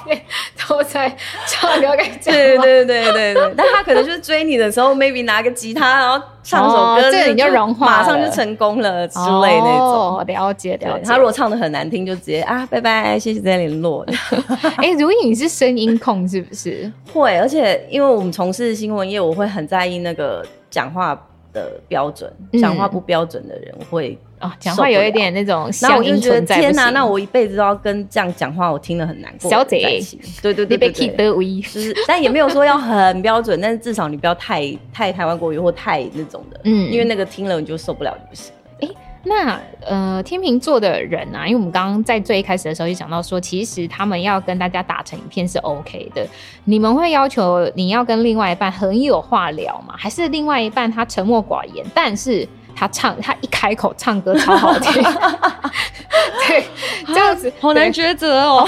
[0.68, 1.14] 都在
[1.46, 10.24] 唱歌，对对对对对， 但他可能就是追你的时候，maybe 拿个吉他，然后唱首歌，这你就融化，马上就成功了之类那种。
[10.26, 14.04] 了解了解，他如果唱的很难听，就直接啊，拜拜，谢谢再联络。
[14.76, 16.90] 哎，如果，你是声音控是不是？
[17.12, 21.18] 会，而且因为我们从事新闻业，我会很在意那个讲话
[21.58, 24.16] 的标准，讲话不标准的人会。
[24.38, 29.50] 啊，讲话有一点那种，那我就觉得天哪，那我一辈子都要跟这样讲话，我听了很难过。
[29.50, 30.00] 小姐，
[30.40, 38.52] 对对对对对，就是，但也没有说要很标准， 但是至少你不要太太台湾国语或太那种的，嗯，因为那个听了你就受不了就不行。
[38.80, 38.88] 哎，
[39.28, 46.26] 那呃，天秤座的人啊，因为我们刚刚在最一开始的时候就讲到说，其实他们要跟大家打成一片是 OK 的。
[46.64, 49.94] 你们会要求你要跟另外一半很有话聊吗？
[49.96, 52.48] 还是另外一半他沉默寡言，但是？
[52.80, 55.02] 他唱，他一开口唱歌超好听，
[56.46, 56.64] 对，
[57.08, 58.64] 这样子 好难抉择哦，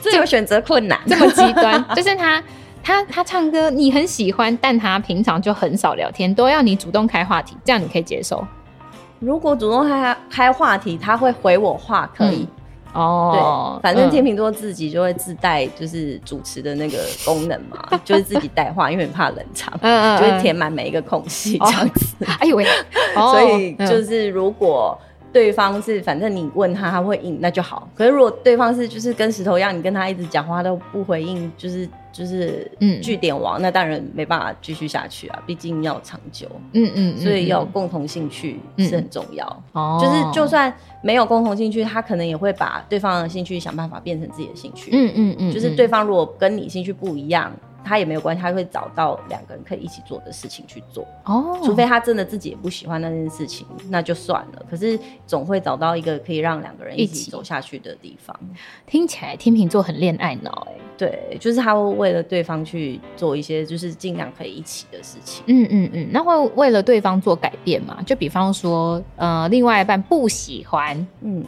[0.00, 2.42] 这有选择困难，这么极端，就是他，
[2.82, 8.42] 他，他唱歌你很喜欢，但他平常就很少聊天，都要你主动开话题，这样你可以接受。
[9.24, 12.42] 如果主动开开话题，他会回我话，可以。
[12.42, 12.48] 嗯
[12.94, 22.14] 哦，对，反正天秤座自己就会自带就是主持的那个功能嘛，嗯、就是自己带话，因为怕冷场， 就会填满每一个空隙这样子。
[22.22, 22.64] 哦、哎呦喂，
[23.16, 24.96] 所以就是如果
[25.32, 27.88] 对方是反正你问他他会应，那就好。
[27.96, 31.88] 可是如果对方是就是跟石头一样，你跟他一直讲话都不回应，就是。
[32.14, 39.44] 就是嗯，据点王，那当然没办法继续下去啊，毕竟要长久，嗯嗯，所以要有共同兴趣是很重要。
[39.72, 44.90] 哦，就是就算没有共同兴趣，他可能也会把对方的兴趣想办法变成自己的兴趣。
[44.92, 47.52] 嗯嗯嗯，就是对方如果跟你兴趣不一样。
[47.84, 51.58] 他也没有关系，他会找到两个人可以一起做的事情去做哦。
[51.62, 54.62] 除非他真的自己也不喜欢那件事情，那就算了。
[54.70, 58.34] 可是总会找到一个可以让两个人一起走下去的地方。
[58.86, 60.74] 听起来天秤座很恋爱脑哎。
[60.96, 65.42] 对，就是他会为了对方去做一些就是尽量可以一起的事情。
[65.48, 68.00] 嗯嗯嗯，那会为了对方做改变嘛？
[68.06, 71.44] 就比方说，呃，另外一半不喜欢嗯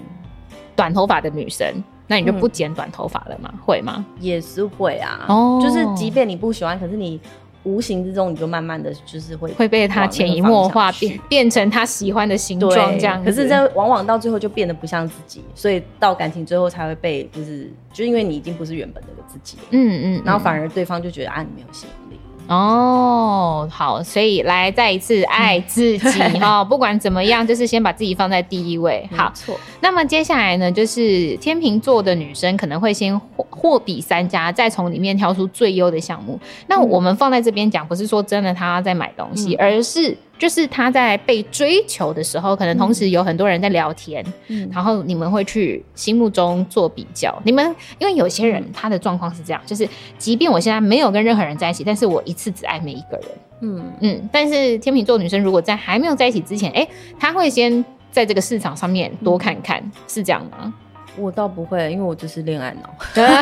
[0.75, 1.83] 短头发的女生。
[2.07, 3.51] 那你就不剪短头发了吗？
[3.53, 4.05] 嗯、会吗？
[4.21, 5.25] 也是会啊。
[5.29, 7.21] 哦，就是即便你不喜欢，可是你
[7.65, 13.25] 无形之中你就慢慢的就是会会被他潜移默化变变成他喜欢的形状这样。
[13.25, 19.59] 可是这往往到最后就变得不像自己，所以到感情最后才会被就是就因为你已经不是原本那个自己。
[19.71, 22.06] 嗯，嗯嗯，然后反而对方就觉得啊你没有吸引力。
[22.49, 29.09] 哦，好，所以来再一次爱自己哈， 不管怎么样，就是先把自己放在第一位。
[29.17, 29.59] 好，错。
[29.81, 36.39] 那么接下来呢，就是天秤座的女生可能会先货货比三家，再从里面挑出最优的项目。
[36.69, 40.17] 那我们放在这边讲，不是说真的她在买东西，嗯、而是。
[40.39, 47.35] 就是他在被追求的时候，可能同时有很多人在聊天，嗯，然后你们会去心目中做比较。
[47.45, 53.27] 你们因为有些人他的状况是这样，就是即便我现在没有跟任何人在一起，但是我一次只爱每一个人，
[53.61, 54.29] 嗯嗯。
[54.33, 56.87] 但是天秤座女生如果在还没有在一起之前，哎，
[57.19, 60.73] 她会先在这个市场上面多看看，嗯、是这样吗？
[61.19, 62.95] 我倒不会，因为我就是恋爱脑，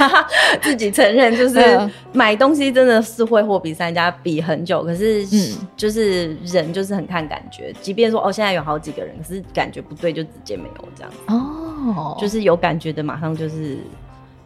[0.63, 4.83] 自己承认就是买东西真的是会货比三家，比很久。
[4.85, 11.19] 可是，嗯，就是人就是很看感觉，即便说哦，现在有好几个人，可是感觉不对就直接没有这样子。
[11.27, 13.79] 哦，就是有感觉的马上就是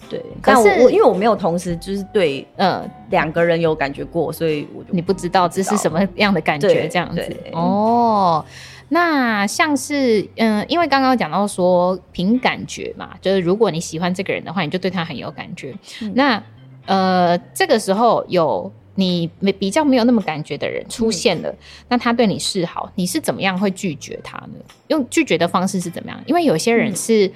[0.08, 0.24] 对。
[0.42, 8.42] 但我我因为我没有同时就是对呃两个人有感觉过，所以我就你不知道这是什么样的感觉这样子哦。
[8.90, 15.74] 那像是嗯，因为刚刚讲到说凭感觉嘛，就是如果你喜欢这个人的话，你就对他很有感觉。
[16.00, 16.42] 嗯、那
[16.86, 21.56] 呃，这个时候有你没比较没有那么感觉的人出现了，嗯、
[21.90, 24.54] 那他对你示好，你是怎么样会拒绝他呢？
[24.86, 26.18] 用拒绝的方式是怎么样？
[26.24, 27.30] 因为有些人是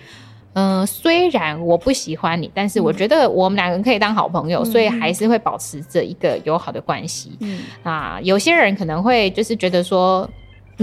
[0.54, 7.36] 嗯、呃，虽然我不喜欢你，但是我觉得我们两个人可以当好朋友，嗯、所以还是会保持着一个友好的关系。
[7.40, 10.26] 嗯啊，有些人可能会就是觉得说。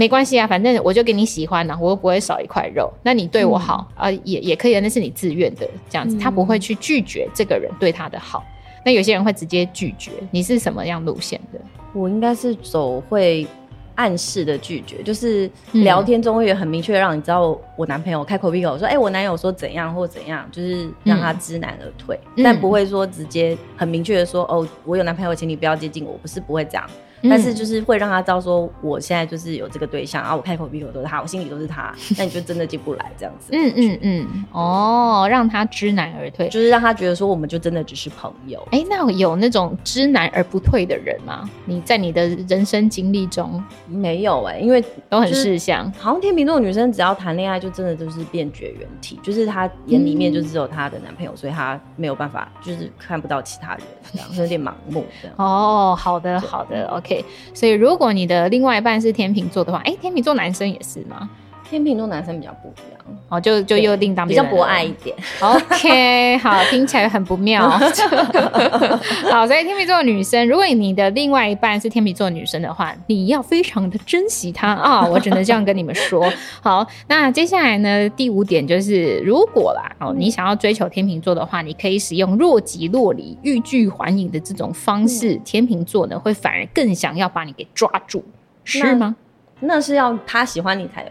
[0.00, 2.90] 没关系啊，反正我就给你喜欢的，我又不会少一块肉。
[3.02, 8.42] 那你对我好啊、嗯呃，也也可以，那是你自愿的，这样子，他不会去拒绝这个人对他的好。
[8.82, 11.60] 那有些人会直接拒绝，你是什么样路线的？
[11.92, 13.46] 我应该是走会
[13.94, 26.88] 暗示的拒绝，就是聊天中会很明确让你知道我男朋友开口闭口说，哎、欸，我男友说怎样或怎样，就是让他知难而退，嗯、但不会说直接很明确的说，哦，我有男朋友，请你不要接近我，不是不会这样。
[27.22, 33.50] 但是就是会让他知道说，我现在就是有这个对象，然后我开口闭口都是他，我心里都是他，那你就真的进不来这样子。
[33.52, 38.60] 嗯嗯嗯，哦，让他知难而退，就是让他觉得说，我们就真的只是朋友。
[38.70, 41.48] 哎、欸，那有那种知难而不退的人吗？
[41.66, 45.90] 你在你的人生经历中没有哎、欸，因为都很识相。
[45.92, 55.04] 好像天秤座女生只要谈恋爱，就真的就是变绝缘体，就是她眼里面就只有她的男朋友，嗯、所以她没有办法，就是看不到其他人，这样有点盲目。
[55.36, 57.09] 哦，好的好的，OK。
[57.54, 61.28] 所以，如果你的另外一半是天秤座的话，哎、天秤座男生也是吗？
[61.70, 65.16] 天秤座男生比较不一样，哦，就就又另当比较博爱一点。
[65.38, 67.70] OK， 好，听起来很不妙。
[69.30, 75.06] 好，所以天秤座的女生，如果你的另外一半是天秤座女生的话，你要非常的珍惜她啊！
[75.06, 76.28] 我只能这样跟你们说。
[76.60, 88.24] 好，那接下来呢，第五点就是，如果啦，哦，你想要追求天秤座的话，你可以使用若即若离、欲拒还迎的这种方式，嗯、天秤座呢会反而更想要把你给抓住，
[88.64, 89.14] 是吗？
[89.60, 91.08] 那是要他喜欢你才有。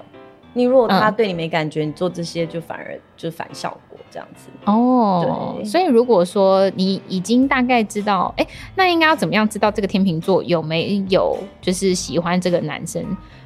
[0.54, 5.56] 你如果他对你没感觉，嗯、你做这些就反而就反效果这样子哦。
[5.58, 13.06] 对所以如果说你已经大概知道，哎、欸，那应该要怎么样知道这个天秤座有没有就是喜欢这个男生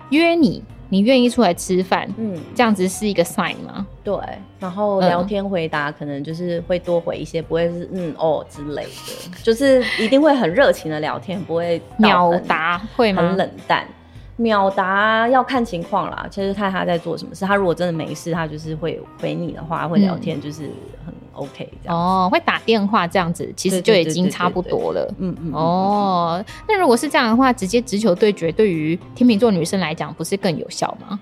[0.10, 3.86] 约你，你愿意出来吃饭，嗯，这样子是一个 sign 吗？
[4.04, 4.16] 对，
[4.60, 13.24] 然后聊天回答可能就是会多回一些，不会是嗯哦之类的，就是一定会很热情的聊天，不会秒答会吗？
[13.24, 13.88] 很冷淡。
[14.36, 17.46] 秒答要看情况啦，其实看他在做什么事。
[17.46, 20.64] 他如果真的没事，他就是会回你的话，会聊天，就是
[21.06, 21.98] 很 OK 这样。
[21.98, 25.08] 哦，会打电话这样子，其实就已经差不多了。
[25.20, 25.54] 嗯嗯。
[25.54, 31.20] 哦，那如果是这样的话，直接直球对决，对于天秤座女生来讲，不是更有效吗？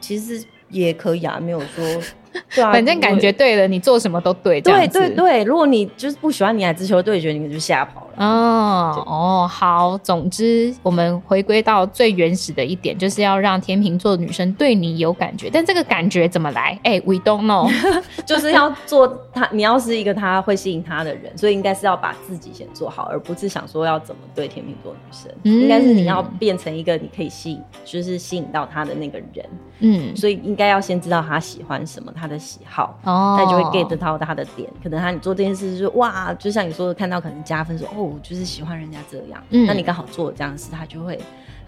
[0.00, 1.84] 其实也可以啊，没有说。
[2.54, 4.60] 对啊，反正感觉对了，你做什么都对。
[4.60, 8.06] 对对对，如果你就是不喜欢你，来直球对决，你就吓跑了。
[8.16, 9.98] 哦哦，好。
[9.98, 15.48] 总之，我们回归到最原始的一点，就是要让天秤座的女生对你有感觉。
[15.50, 16.78] 但这个感觉怎么来？
[16.84, 17.70] 哎、欸，We don't know，
[18.24, 19.48] 就是要做他。
[19.52, 25.30] 你要是一个他会吸引他的人，所以应该是要把自己先做好，而不是想说要怎么对天秤座女生。
[25.44, 29.46] 嗯、应该是你要变成一个你可以吸引，就是吸引到他的那个人。
[29.80, 32.12] 嗯，所以应该要先知道他喜欢什么。
[32.20, 34.70] 他的喜好，哦，他就会 get 到他的点。
[34.82, 39.42] 可能他你做这件事就是哇，就像你说的，看到可能加分说哦，就是喜欢人家这样。
[39.48, 41.18] 嗯，那你刚好做这样的事，他就会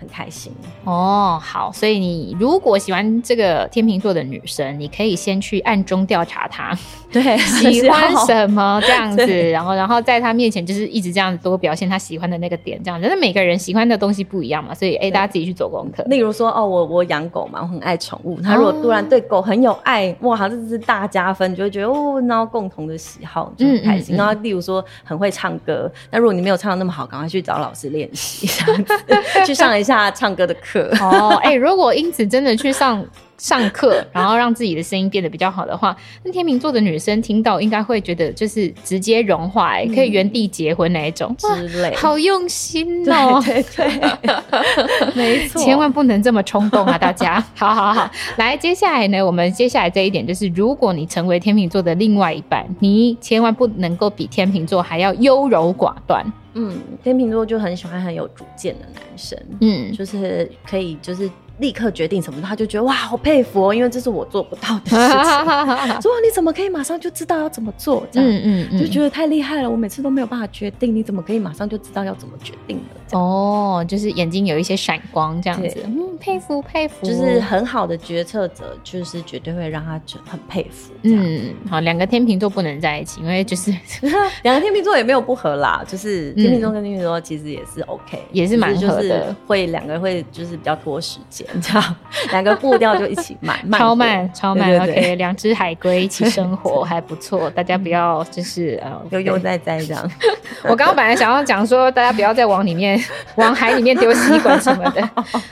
[0.03, 0.53] 很开心。
[0.84, 6.76] 哦，好，所以你如果喜欢这个天秤座的女生，你可以先去暗中调查她，
[7.12, 13.07] 对， 喜欢什么这样子，然后然后在她面前就是一直这样子多表现她喜欢的那个点，这样子。
[13.09, 16.03] 那每个人喜欢的东西不一样嘛，所以哎，对大家自己去做功课。
[16.05, 20.36] 例如说哦，我我养狗嘛，我很爱宠物，他如果突然对狗很有爱，哇！
[20.36, 24.14] 好，这是大加分，就会觉得哦，然后共同的喜好就很开心。
[24.14, 28.94] 嗯嗯嗯、然后，例如说很会唱歌，那如果你没有唱的那么好，赶快去找老师练习，这样子
[29.46, 30.90] 去上一下他唱歌的课。
[31.01, 33.05] 哦，哎、如果英子真的去上。
[33.39, 43.43] 上课， 然后让自己的声音变得比较好的话，那天秤座的女生听到应该会觉得就是直接融化，欸，嗯、可以原地结婚那一种之类，好用心哦，喔！
[43.43, 46.97] 对对对， 没错，千万不能这么冲动啊！
[46.97, 56.24] 大家， 好好好，来，接下来呢，我们接下来这一点就是，如果你成为天秤座的另外一半，你千万不能够比天秤座还要优柔寡断。
[56.55, 61.28] 嗯，天秤座就很喜欢很有主见的男生，嗯，就是可以就是。
[61.59, 66.00] 立刻决定什么，他就觉得哇，好佩服哦，因为这是我做不到的事情。
[66.00, 68.07] 说你怎么可以马上就知道要怎么做？
[68.11, 69.70] 这样，嗯嗯嗯，就觉得太厉害了。
[69.70, 73.18] 我每次都没有办法决定，你怎么可以马上就知道要怎么决定了？
[73.18, 75.82] 哦，就是眼睛有一些闪光这样子。
[75.84, 80.92] 嗯，佩服佩服，就是很好的决策者，就是绝对会让他很佩服。
[81.03, 83.70] 嗯，好，两个天秤座不能在一起，因为就是
[84.42, 91.41] 两个天秤座也没有不合啦，就是天秤座跟天秤座其实也是 OK，也是蛮合的，会两个人会就是比较拖时间。
[91.61, 91.97] 这样，
[92.30, 94.78] 两个步调就一起慢，超慢，超慢。
[94.80, 100.11] OK，两只海龟一起生 活还不错，大家不要就是呃悠悠哉哉这样。
[100.64, 103.03] 我刚刚本来想要讲说，大家不要再往里面、
[103.36, 105.09] 往海里面丢吸管什么的。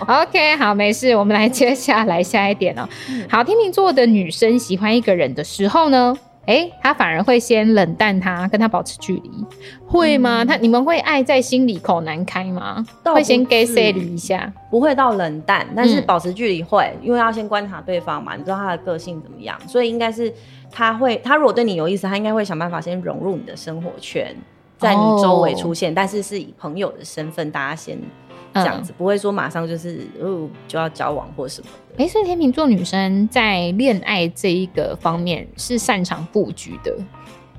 [0.06, 2.88] OK，好，没事，我们来接下来下一点哦。
[3.28, 6.16] 好，天秤座的女生喜欢一个人的时候呢？
[6.46, 9.30] 哎、欸，他反而会先冷淡他，跟他保持距离，
[9.86, 10.42] 会吗？
[10.42, 12.84] 嗯、他你们会爱在心里口难开吗？
[13.04, 20.32] 会先给 say 一下，不会到冷淡，但是保持距离会，嗯、因为要先观察对方嘛，你知道他的个性怎么样，所以应该是
[20.72, 24.34] 他会，他如果对你有意思，他应该会想办法先融入你的生活圈，
[24.78, 27.96] 在你周围出现，哦、但是是以朋友的身份，大家先
[28.54, 32.02] 这样子，嗯、不会说马上就是哦就要交往或什么的。
[32.02, 36.96] 哎、欸，所以天秤座女生在恋爱这一个方面是擅长布局的。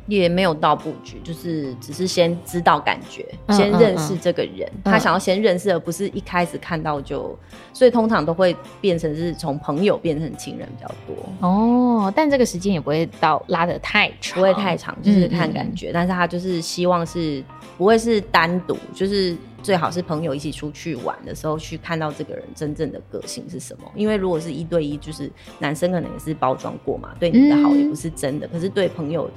[0.08, 4.70] 也没有到布局，就是只是先知道感觉，嗯、先认识这个人。
[4.84, 7.38] 嗯、他想要先认识，而不是一开始看到就，
[7.72, 11.48] 所以通常都会变成是从朋友变成情人比较多。
[11.48, 15.92] 哦，但这个时间也不会到拉得太长，不会太长，就是看感觉。
[15.94, 17.42] 但是他就是希望是
[17.78, 23.92] 不会是单独，就是最好是朋友一起出去玩的时候去看到这个人真正的个性是什么。
[23.96, 29.30] 因为如果是一对一，就是男生可能也是包装过嘛，对你的好也不是真的，嗯、可是对朋友。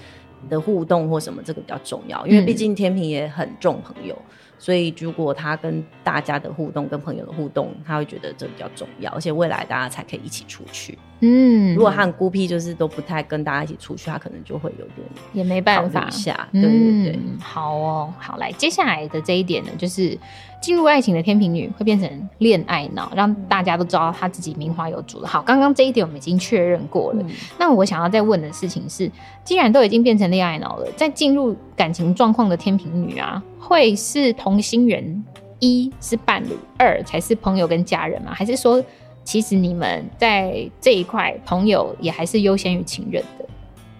[0.50, 10.98] 的互动或什么，这个比较重要，因为毕竟天平也很重朋友，嗯、所以如果他跟大家的互动、跟朋友的互动，他会觉得这比较重要，而且未来大家才可以一起出去。
[11.20, 16.48] 嗯，如果他很孤僻，就是都不太跟大家一起出去，他可能就会有点也没办法下。
[16.52, 20.18] 对对对、嗯，好哦，好来，接下来的这一点呢，就是。
[20.60, 25.28] 进入爱情的天平女会变成恋爱脑，让大家都知道她自己名花有主了。
[25.28, 27.22] 好，刚刚这一点我们已经确认过了。
[27.22, 29.10] 嗯、那我想要再问的事情是，
[29.44, 35.22] 既然都已经变成恋爱脑了，在进入感情状况的天平女啊，会是同心人，
[35.58, 38.32] 一是伴侣，二才是朋友跟家人吗？
[38.32, 38.82] 还是说，
[39.24, 43.44] 其实你们在这一块朋友也还是优先于情人的？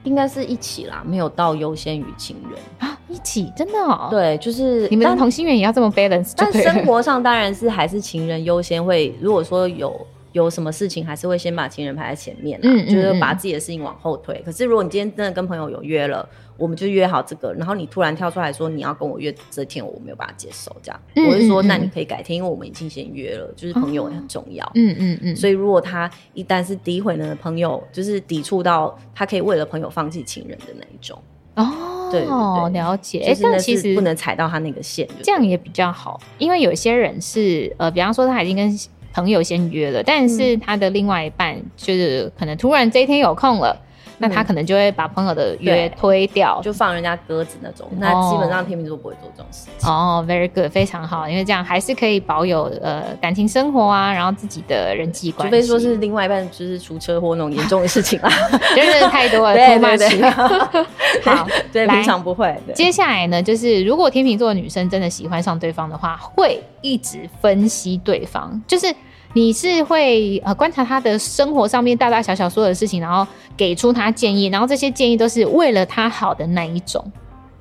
[0.05, 4.09] 应该是一起啦，没有到优先于情人啊，一起真的哦。
[4.11, 6.33] 对，就是你们的同心圆也要这么 balance。
[6.37, 10.07] 但生活上当然是还是情人优先会，如果说有。
[10.35, 14.37] 有什么事情还是会先把情人排在前面，嗯，就是把自己的事情往后推。
[14.45, 21.01] 可是如果你今天真的跟朋友有约了，我们就约好这个，然后你突然跳出来说你要跟我约这天，我没有办法接受这样。
[21.31, 24.69] 我是说，那你可以改天，因为我们已经先约了，就是朋友也很重要。
[24.75, 25.37] 嗯嗯嗯。
[25.37, 31.17] 所以如果他一旦是诋毁的朋友，就是抵触到他可以为了朋友放弃情人的那一种。
[31.55, 32.25] 哦，对，
[32.73, 33.21] 了解。
[33.21, 36.21] 哎，但其实不能踩到他那个线，这样也比较好。
[36.39, 38.77] 因为有些人是呃，比方说他已经跟。
[39.15, 43.84] 朋友先约了，但是他的另外一半就是可能突然这一天有空了，嗯、
[44.19, 47.87] 那他可能就会把朋友的约推掉，就放人家鸽子那种。
[47.87, 49.91] 哦、那基本上天秤座不会做这种事情。
[49.91, 55.51] 哦，very good，非常好，因为这样还是可以保有呃感情生活啊，然后自己的人际关系。
[55.51, 58.31] 除非说是另外一半就是出车祸那种严重的事情啊，
[58.77, 60.31] 真的太多了， 对对对。
[61.25, 62.57] 好，对，来平常不会。
[62.75, 68.95] 接下来呢，就是如果天秤座的女生真的喜欢上对方的话，会一直分析对方，就是。
[69.35, 73.27] 你是会呃观察他的生活上面大大小小所有的事情，然后
[73.57, 77.05] 给出他建议，然后这些建议都是为了他好的那一种，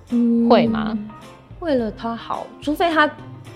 [0.10, 0.98] 嗯，会吗？
[1.60, 3.10] 为了他好，除非他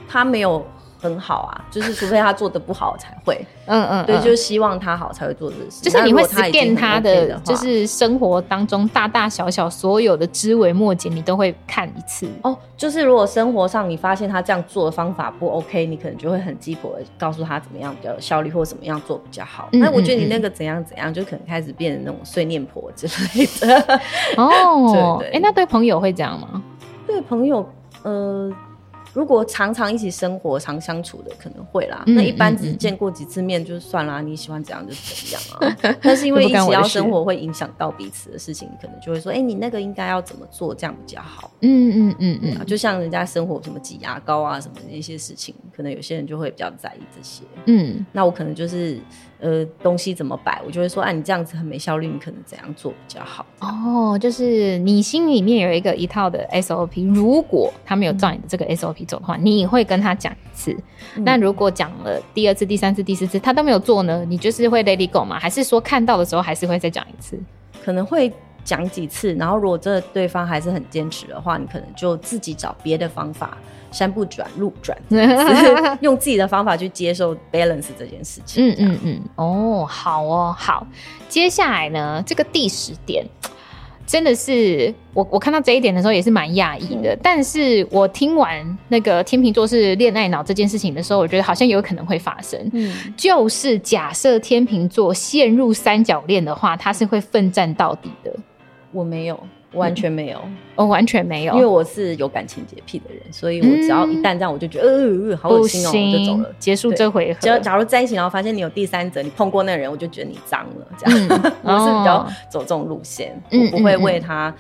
[0.10, 0.66] 他没有。
[1.00, 5.84] 很好啊，就是除非他做的不好才会， 嗯嗯，对，就是希望他好才会做这个事。
[5.84, 12.28] 就是你会实践他的，就是生活当中大大小小所有的枝微末节，你都会看一次。
[12.42, 19.70] 哦，就是如果生活上你发现他这样做的方法不 OK，你可能就会很鸡婆的告诉他怎么样比较有效率，或者怎么样做比较好。
[19.74, 24.00] 那我觉得你那个怎样怎样，就可能开始变成那种碎念婆之类的。
[24.38, 26.64] 哦， 哎，那对朋友会这样吗？
[27.06, 27.68] 对朋友，
[28.04, 28.52] 呃。
[29.18, 32.04] 如果常常一起生活、常相处的，可能会啦。
[32.06, 34.22] 嗯、那一般只见过几次面就算啦。
[34.22, 35.98] 嗯、你喜欢怎样就怎样啊。
[36.04, 42.66] 但是因为一起要生活，会影响到彼此的事情，你可能就会说：“哎、欸，你那个应该要怎么做，这样比较好。”嗯嗯嗯嗯。
[42.68, 47.42] 就像人家生活什么挤牙膏啊什么的一些事情，可能有些人就会比较在意这些。
[47.66, 49.00] 嗯，那我可能就是。
[49.40, 53.46] 呃，东西怎么摆，我就会说，哎、啊，你这样子很没效率，你可能怎样做比较好？
[53.60, 60.76] 哦，就是你心里面有一个一套的 SOP，如果他没有照你的这个 SOP 走的话，嗯、你会跟他讲一次。
[61.16, 65.40] 嗯、那如果讲了第二次、第三次、第四次，他都没有做呢，你就是会 let it go 吗？
[65.40, 67.40] 还是说看到的时候还是会再讲一次？
[67.86, 68.34] 可能会
[68.64, 73.56] 讲几次，然后如果这对方还是很坚持的话，你可能就自己找别的方法。
[73.98, 74.96] 山不转路转，
[76.02, 78.70] 用自己的方法去接受 balance 这件事情。
[78.70, 80.86] 嗯嗯嗯，哦，好哦，好。
[81.28, 83.26] 接下来呢，这个第十点
[84.06, 87.14] 真的是我我看到这一点的时候也是蛮讶异的。
[87.14, 92.70] 嗯、但是我听完那个天秤座是恋爱脑这件事情的时候，我觉得好像有可能会发生。
[92.74, 98.32] 嗯，就是假设天秤座陷入三角恋的话，他是会奋战到底的。
[98.92, 99.38] 我没有。
[99.74, 100.40] 完全没有，
[100.76, 107.40] 我、哦、完全没有，因为我是有感情洁癖的人，所以我只要一旦这样，我就觉得呃，呃好恶心哦，我就走了，结束这回合。
[107.40, 111.28] 假假如在一起，然后发现你有第三者，你碰过那个人，我就觉得你脏了，这样。
[111.30, 114.54] 嗯、 我是比较走这种路线，哦、我不会为他，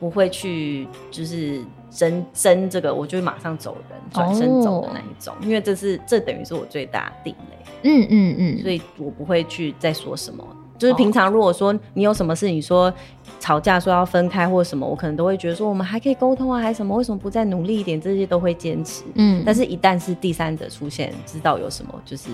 [0.00, 1.60] 不会去就是
[1.90, 7.56] 争争这个，我就会马上走人，转身走的那一种，哦、因为这是这等于是我最大的地雷。
[7.86, 10.42] 嗯嗯嗯，所以我不会去再说什么。
[10.76, 12.92] 就是平常如果说你有什么事，你说
[13.38, 16.96] 吵架说要分开或者什么，我可能都会觉得说我们还可以沟通啊，还是什么？
[16.96, 18.00] 为什么不再努力一点？
[18.00, 19.04] 这些都会坚持。
[19.14, 22.30] 嗯，但是一旦是第三者出现，知道有什么，就是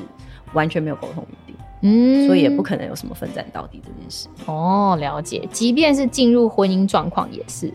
[0.54, 1.58] 完全没有沟通余地。
[1.82, 4.26] 嗯，所以也不可能有什么奋战到底这件事。
[4.46, 5.46] 哦，了解。
[5.52, 7.70] 即便是进入婚姻状况，也是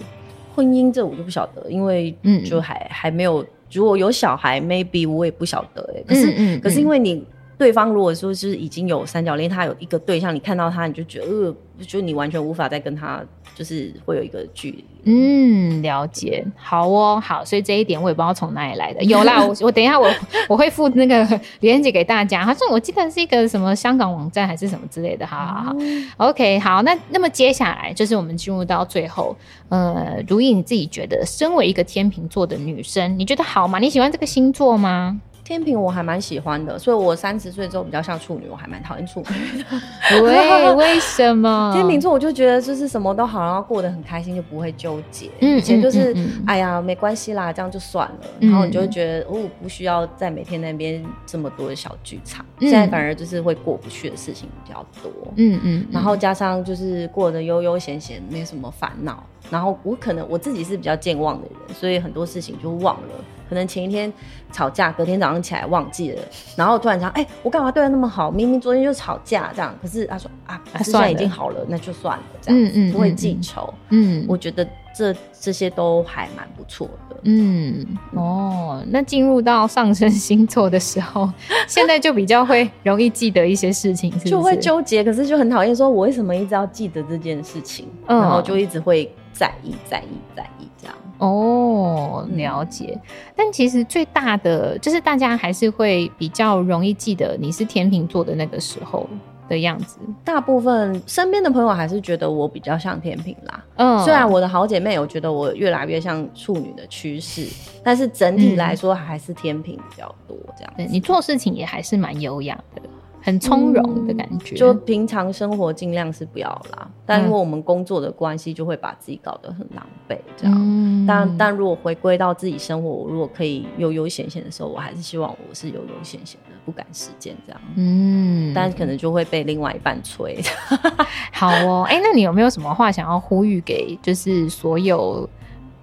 [0.55, 3.45] 婚姻这我就不晓得，因为嗯，就还、嗯、还没有。
[3.72, 6.03] 如果有小孩，maybe 我也不晓得哎、欸。
[6.07, 7.24] 可是，嗯嗯嗯、可是因为你。
[7.58, 13.22] 对方如果说是已经有三角恋，他有一个对象，你看到他你就觉得，呃，就你完全无法再跟他，
[13.56, 14.86] 就是会有一个距离。
[15.06, 16.43] 嗯，了解。
[16.56, 19.03] 好哦，好，所以这一点我也不知道从哪里来的。
[19.03, 20.10] 有啦， 我我等一下我
[20.49, 22.43] 我会附那个 链接给大家。
[22.43, 25.26] 他说我记得是一个什么香港网站还是什么之类的。
[25.26, 26.82] 好好好、嗯、，OK，好。
[26.82, 29.36] 那那么接下来就是我们进入到最后，
[29.70, 33.80] 呃，如意你自己觉得，身为一个天秤座的女生，你觉得好吗？
[33.80, 35.20] 你喜欢这个星座吗？
[35.46, 39.66] 天平我还蛮喜欢的，所以我三十岁之后比较像处女，我还蛮讨厌处女的。
[40.10, 41.72] 对， 为什么？
[41.72, 45.30] 天秤座我就觉得就是什么都好，然后过得很开心，就不会纠结。
[45.41, 52.43] 嗯，以前就是、嗯嗯、哎呀没关系啦，这样就算了，嗯、然后你就会觉得哦，不需要在每天那边这么多的小剧场。
[52.60, 55.12] 嗯、现在反而就是会过不去的事情比较多。
[55.36, 59.24] 嗯嗯，然后加上就是过得悠悠闲闲，没什么烦恼。
[59.52, 63.10] 然后我可能我自己是比较健忘的人，所以很多事情就忘了。
[63.50, 64.12] 可能前一天
[64.52, 66.22] 吵架，隔天早上起来忘记了，
[66.56, 68.32] 然后突然想，哎、欸，我干嘛对他那么好？
[68.32, 73.74] 明明昨天就吵架这样，可是他说啊，现在已经好了，那就算了，这样，嗯嗯，不会记仇。
[73.89, 77.16] 嗯，我觉得这这些都还蛮不错的。
[77.24, 81.28] 嗯，哦，那进入到上升星座的时候，
[81.68, 90.96] 现在就比较会容易记得一些事情是是，就会纠结，可是就很讨厌，说我为什么一直要记得这件事情，嗯、然后就一直会在意，在意，在意这样。
[91.18, 92.93] 哦，了解。
[92.95, 93.01] 嗯、
[93.36, 99.09] 但其实最大的就是大家还是会比较容易记得你是天秤座的那个时候
[99.47, 99.97] 的样子。
[100.24, 103.63] 大部分身边的朋友还是觉得我比较像天秤啦。
[103.78, 107.47] 嗯，虽然我的好姐妹有觉得我越来越像处女的趋势，
[107.84, 110.78] 但是整体来说还是天秤比较多这样子。
[110.78, 112.82] 对，你做事情也还是蛮优雅的。
[113.26, 116.88] 很从容的感觉，嗯，就平常生活尽量是不要啦。
[117.07, 120.55] 但因为我们工作的关系，就会把自己搞得很狼狈，这样。
[120.55, 127.59] 嗯、但但如果回归到自己生活，我如果可以悠悠闲闲的时候，我还是希望我是悠悠闲闲的，不赶时间这样。
[127.76, 130.39] 嗯，但可能就会被另外一半催。
[131.34, 135.28] 好哦，哎、欸，那你有没有什么话想要呼吁给，就是所有，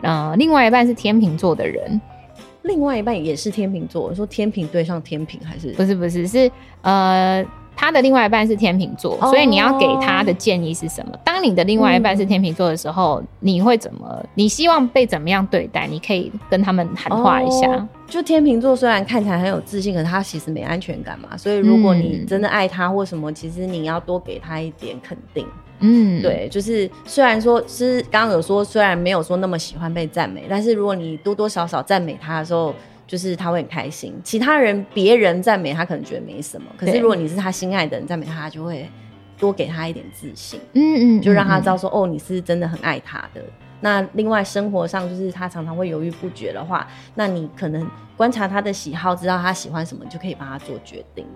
[0.01, 2.01] 呃，另外一半是天秤座的人？
[2.63, 5.73] 另外一半也是天秤座，说天秤对上天秤还是？
[5.73, 6.51] 不是不是是
[6.83, 7.45] 呃，
[7.75, 11.13] 他的另外一半是天秤座，哦、所以你要给他的建议是什么？
[11.25, 14.25] 当你的另外一半是天秤座的时候，嗯、你会怎么？
[14.35, 15.87] 你希望被怎么样对待？
[15.87, 17.67] 你可以跟他们谈话一下。
[17.69, 21.37] 哦、就天秤座虽然看起来很有自信，可是他其实没安全感嘛。
[21.37, 25.47] 所以如果你真的爱他或什么，嗯、其实你要多给他一点肯定。
[25.85, 32.73] 嗯，对，就是虽然说是刚刚有说，虽然没有说那么喜欢被赞美，但是如果你多多少少赞美他的时候，
[33.07, 34.15] 就是他会很开心。
[34.25, 38.89] 其他人别人赞美他可能觉得没什么，可是如果你是他心爱的人赞美他，他就会
[39.39, 40.61] 多给他一点自信。
[40.75, 43.43] 嗯嗯，就让他知道说，哦，你是真的很爱他的。
[43.81, 46.87] 那另外生活上就是他常常会犹豫不决的话，
[47.17, 47.85] 那你可能
[48.17, 51.27] 观察他的喜好，知道他喜欢什么，就可以帮他做决定。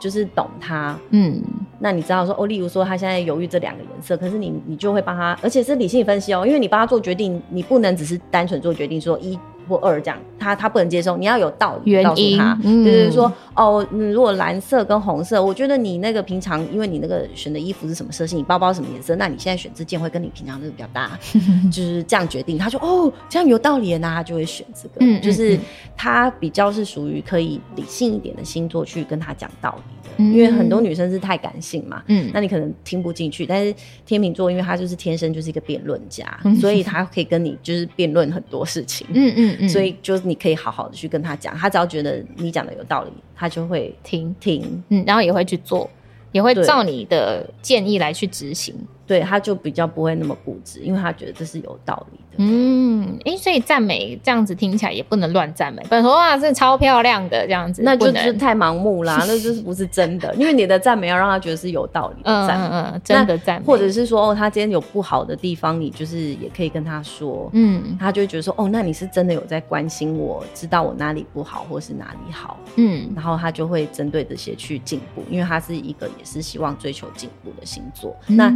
[0.00, 1.40] 就是懂他，嗯，
[1.78, 9.38] 那你知道说哦，例如说他现在犹豫这两个颜色，可是你你就会帮他，而且是理性分析哦，因为你帮他做决定，你不能只是单纯做决定说一。
[9.68, 21.18] 或二这样，他他不能接受，你要有道理告诉他，嗯、就是说哦，嗯，如果蓝色跟红色，我觉得你那个平常，因为你那个选的衣服是什么色系，你包包什么颜色，那你现在选这件会跟你平常这个比较搭，
[21.70, 22.56] 就是这样决定。
[22.56, 25.58] 他说哦，这样有道理的，那他就会选这个，嗯、就是
[25.96, 39.55] 他比较是属于可以理性一点的星座去跟他讲道理的，嗯、因为很多女生是太感性嘛，嗯，那你可能听不进去，但是天秤座因为他就是天生就是一个辩论家，嗯、所以他可以跟你就是辩论很多事情，嗯嗯。
[39.60, 44.34] 嗯所以就是你可以好好的去跟他讲，他只要觉得你讲的有道理，他就会听。
[44.40, 45.88] 听，嗯，然后也会去做，
[46.32, 48.74] 也会照你的建议来去执行。
[49.06, 52.36] 对，他就比较不会那么固执，因为他觉得这是有道理的。
[52.38, 60.34] 嗯，哎、欸，所以赞美这样子听起来也不能乱赞美，不能说哇，这超漂亮的这样子，那就是太盲目啦，那就是不是真的。
[60.34, 78.52] 因为你的赞美要让他觉得是有道理的赞美，嗯，嗯，嗯，真的赞美，或者是说哦，他今天有不好的地方，你就是也可以跟他说，嗯，他就会觉得说哦，那你是真的有在关心我，知道我哪里不好或是哪里好，嗯，然后他就会针对这些去进步，因为他是一个也是希望追求进步的星座，嗯、那。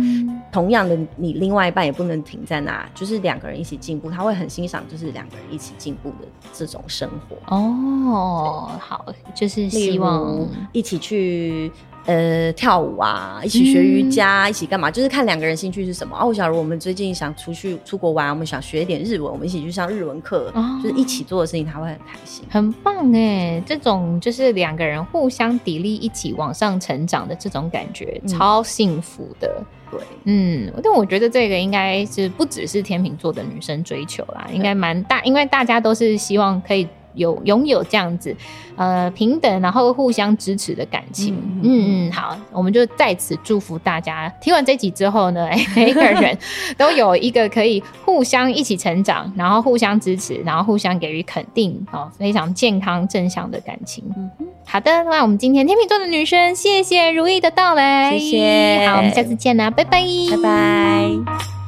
[0.52, 7.36] 同样的，你另外一半也不能停在那，就是两个人一起进步，他会很欣赏，就是两个人一起进步的这种生活。
[7.54, 11.70] 哦，好，就是希望一起去。
[12.06, 14.90] 呃跳舞啊，一起学瑜伽，嗯、一起干嘛？
[14.90, 16.16] 就是看两个人兴趣是什么。
[16.16, 23.62] 啊，我假如我们最近想出去出国玩，我们想学一点日文，我们一起去上日文课，哦、就是一起做的事情，他会很开心，很棒哎！
[23.66, 29.62] 这种就是两个人互相砥砺，一起往上成长的这种感觉，嗯、超幸福的。
[29.90, 36.86] 对，嗯，但我觉得这个应该是不只是天秤座的女生追求啦，应该蛮大，因为大家都是希望可以。
[37.14, 38.34] 有拥有这样子，
[38.76, 44.28] 呃，平等然后互相支持的感情，嗯嗯，嗯，好，我们就在此祝福大家。
[44.40, 46.36] 听完这集之后呢， 每个人
[46.76, 54.04] 都有一个可以互相一起成长，然后互相支持，然后互相给予肯定，哦，非常健康正向的感情。
[54.16, 61.59] 嗯哼，好的，那我们今天天秤座的女生，谢谢如意的到来，谢谢，好，我们下次见啦，拜拜，拜拜。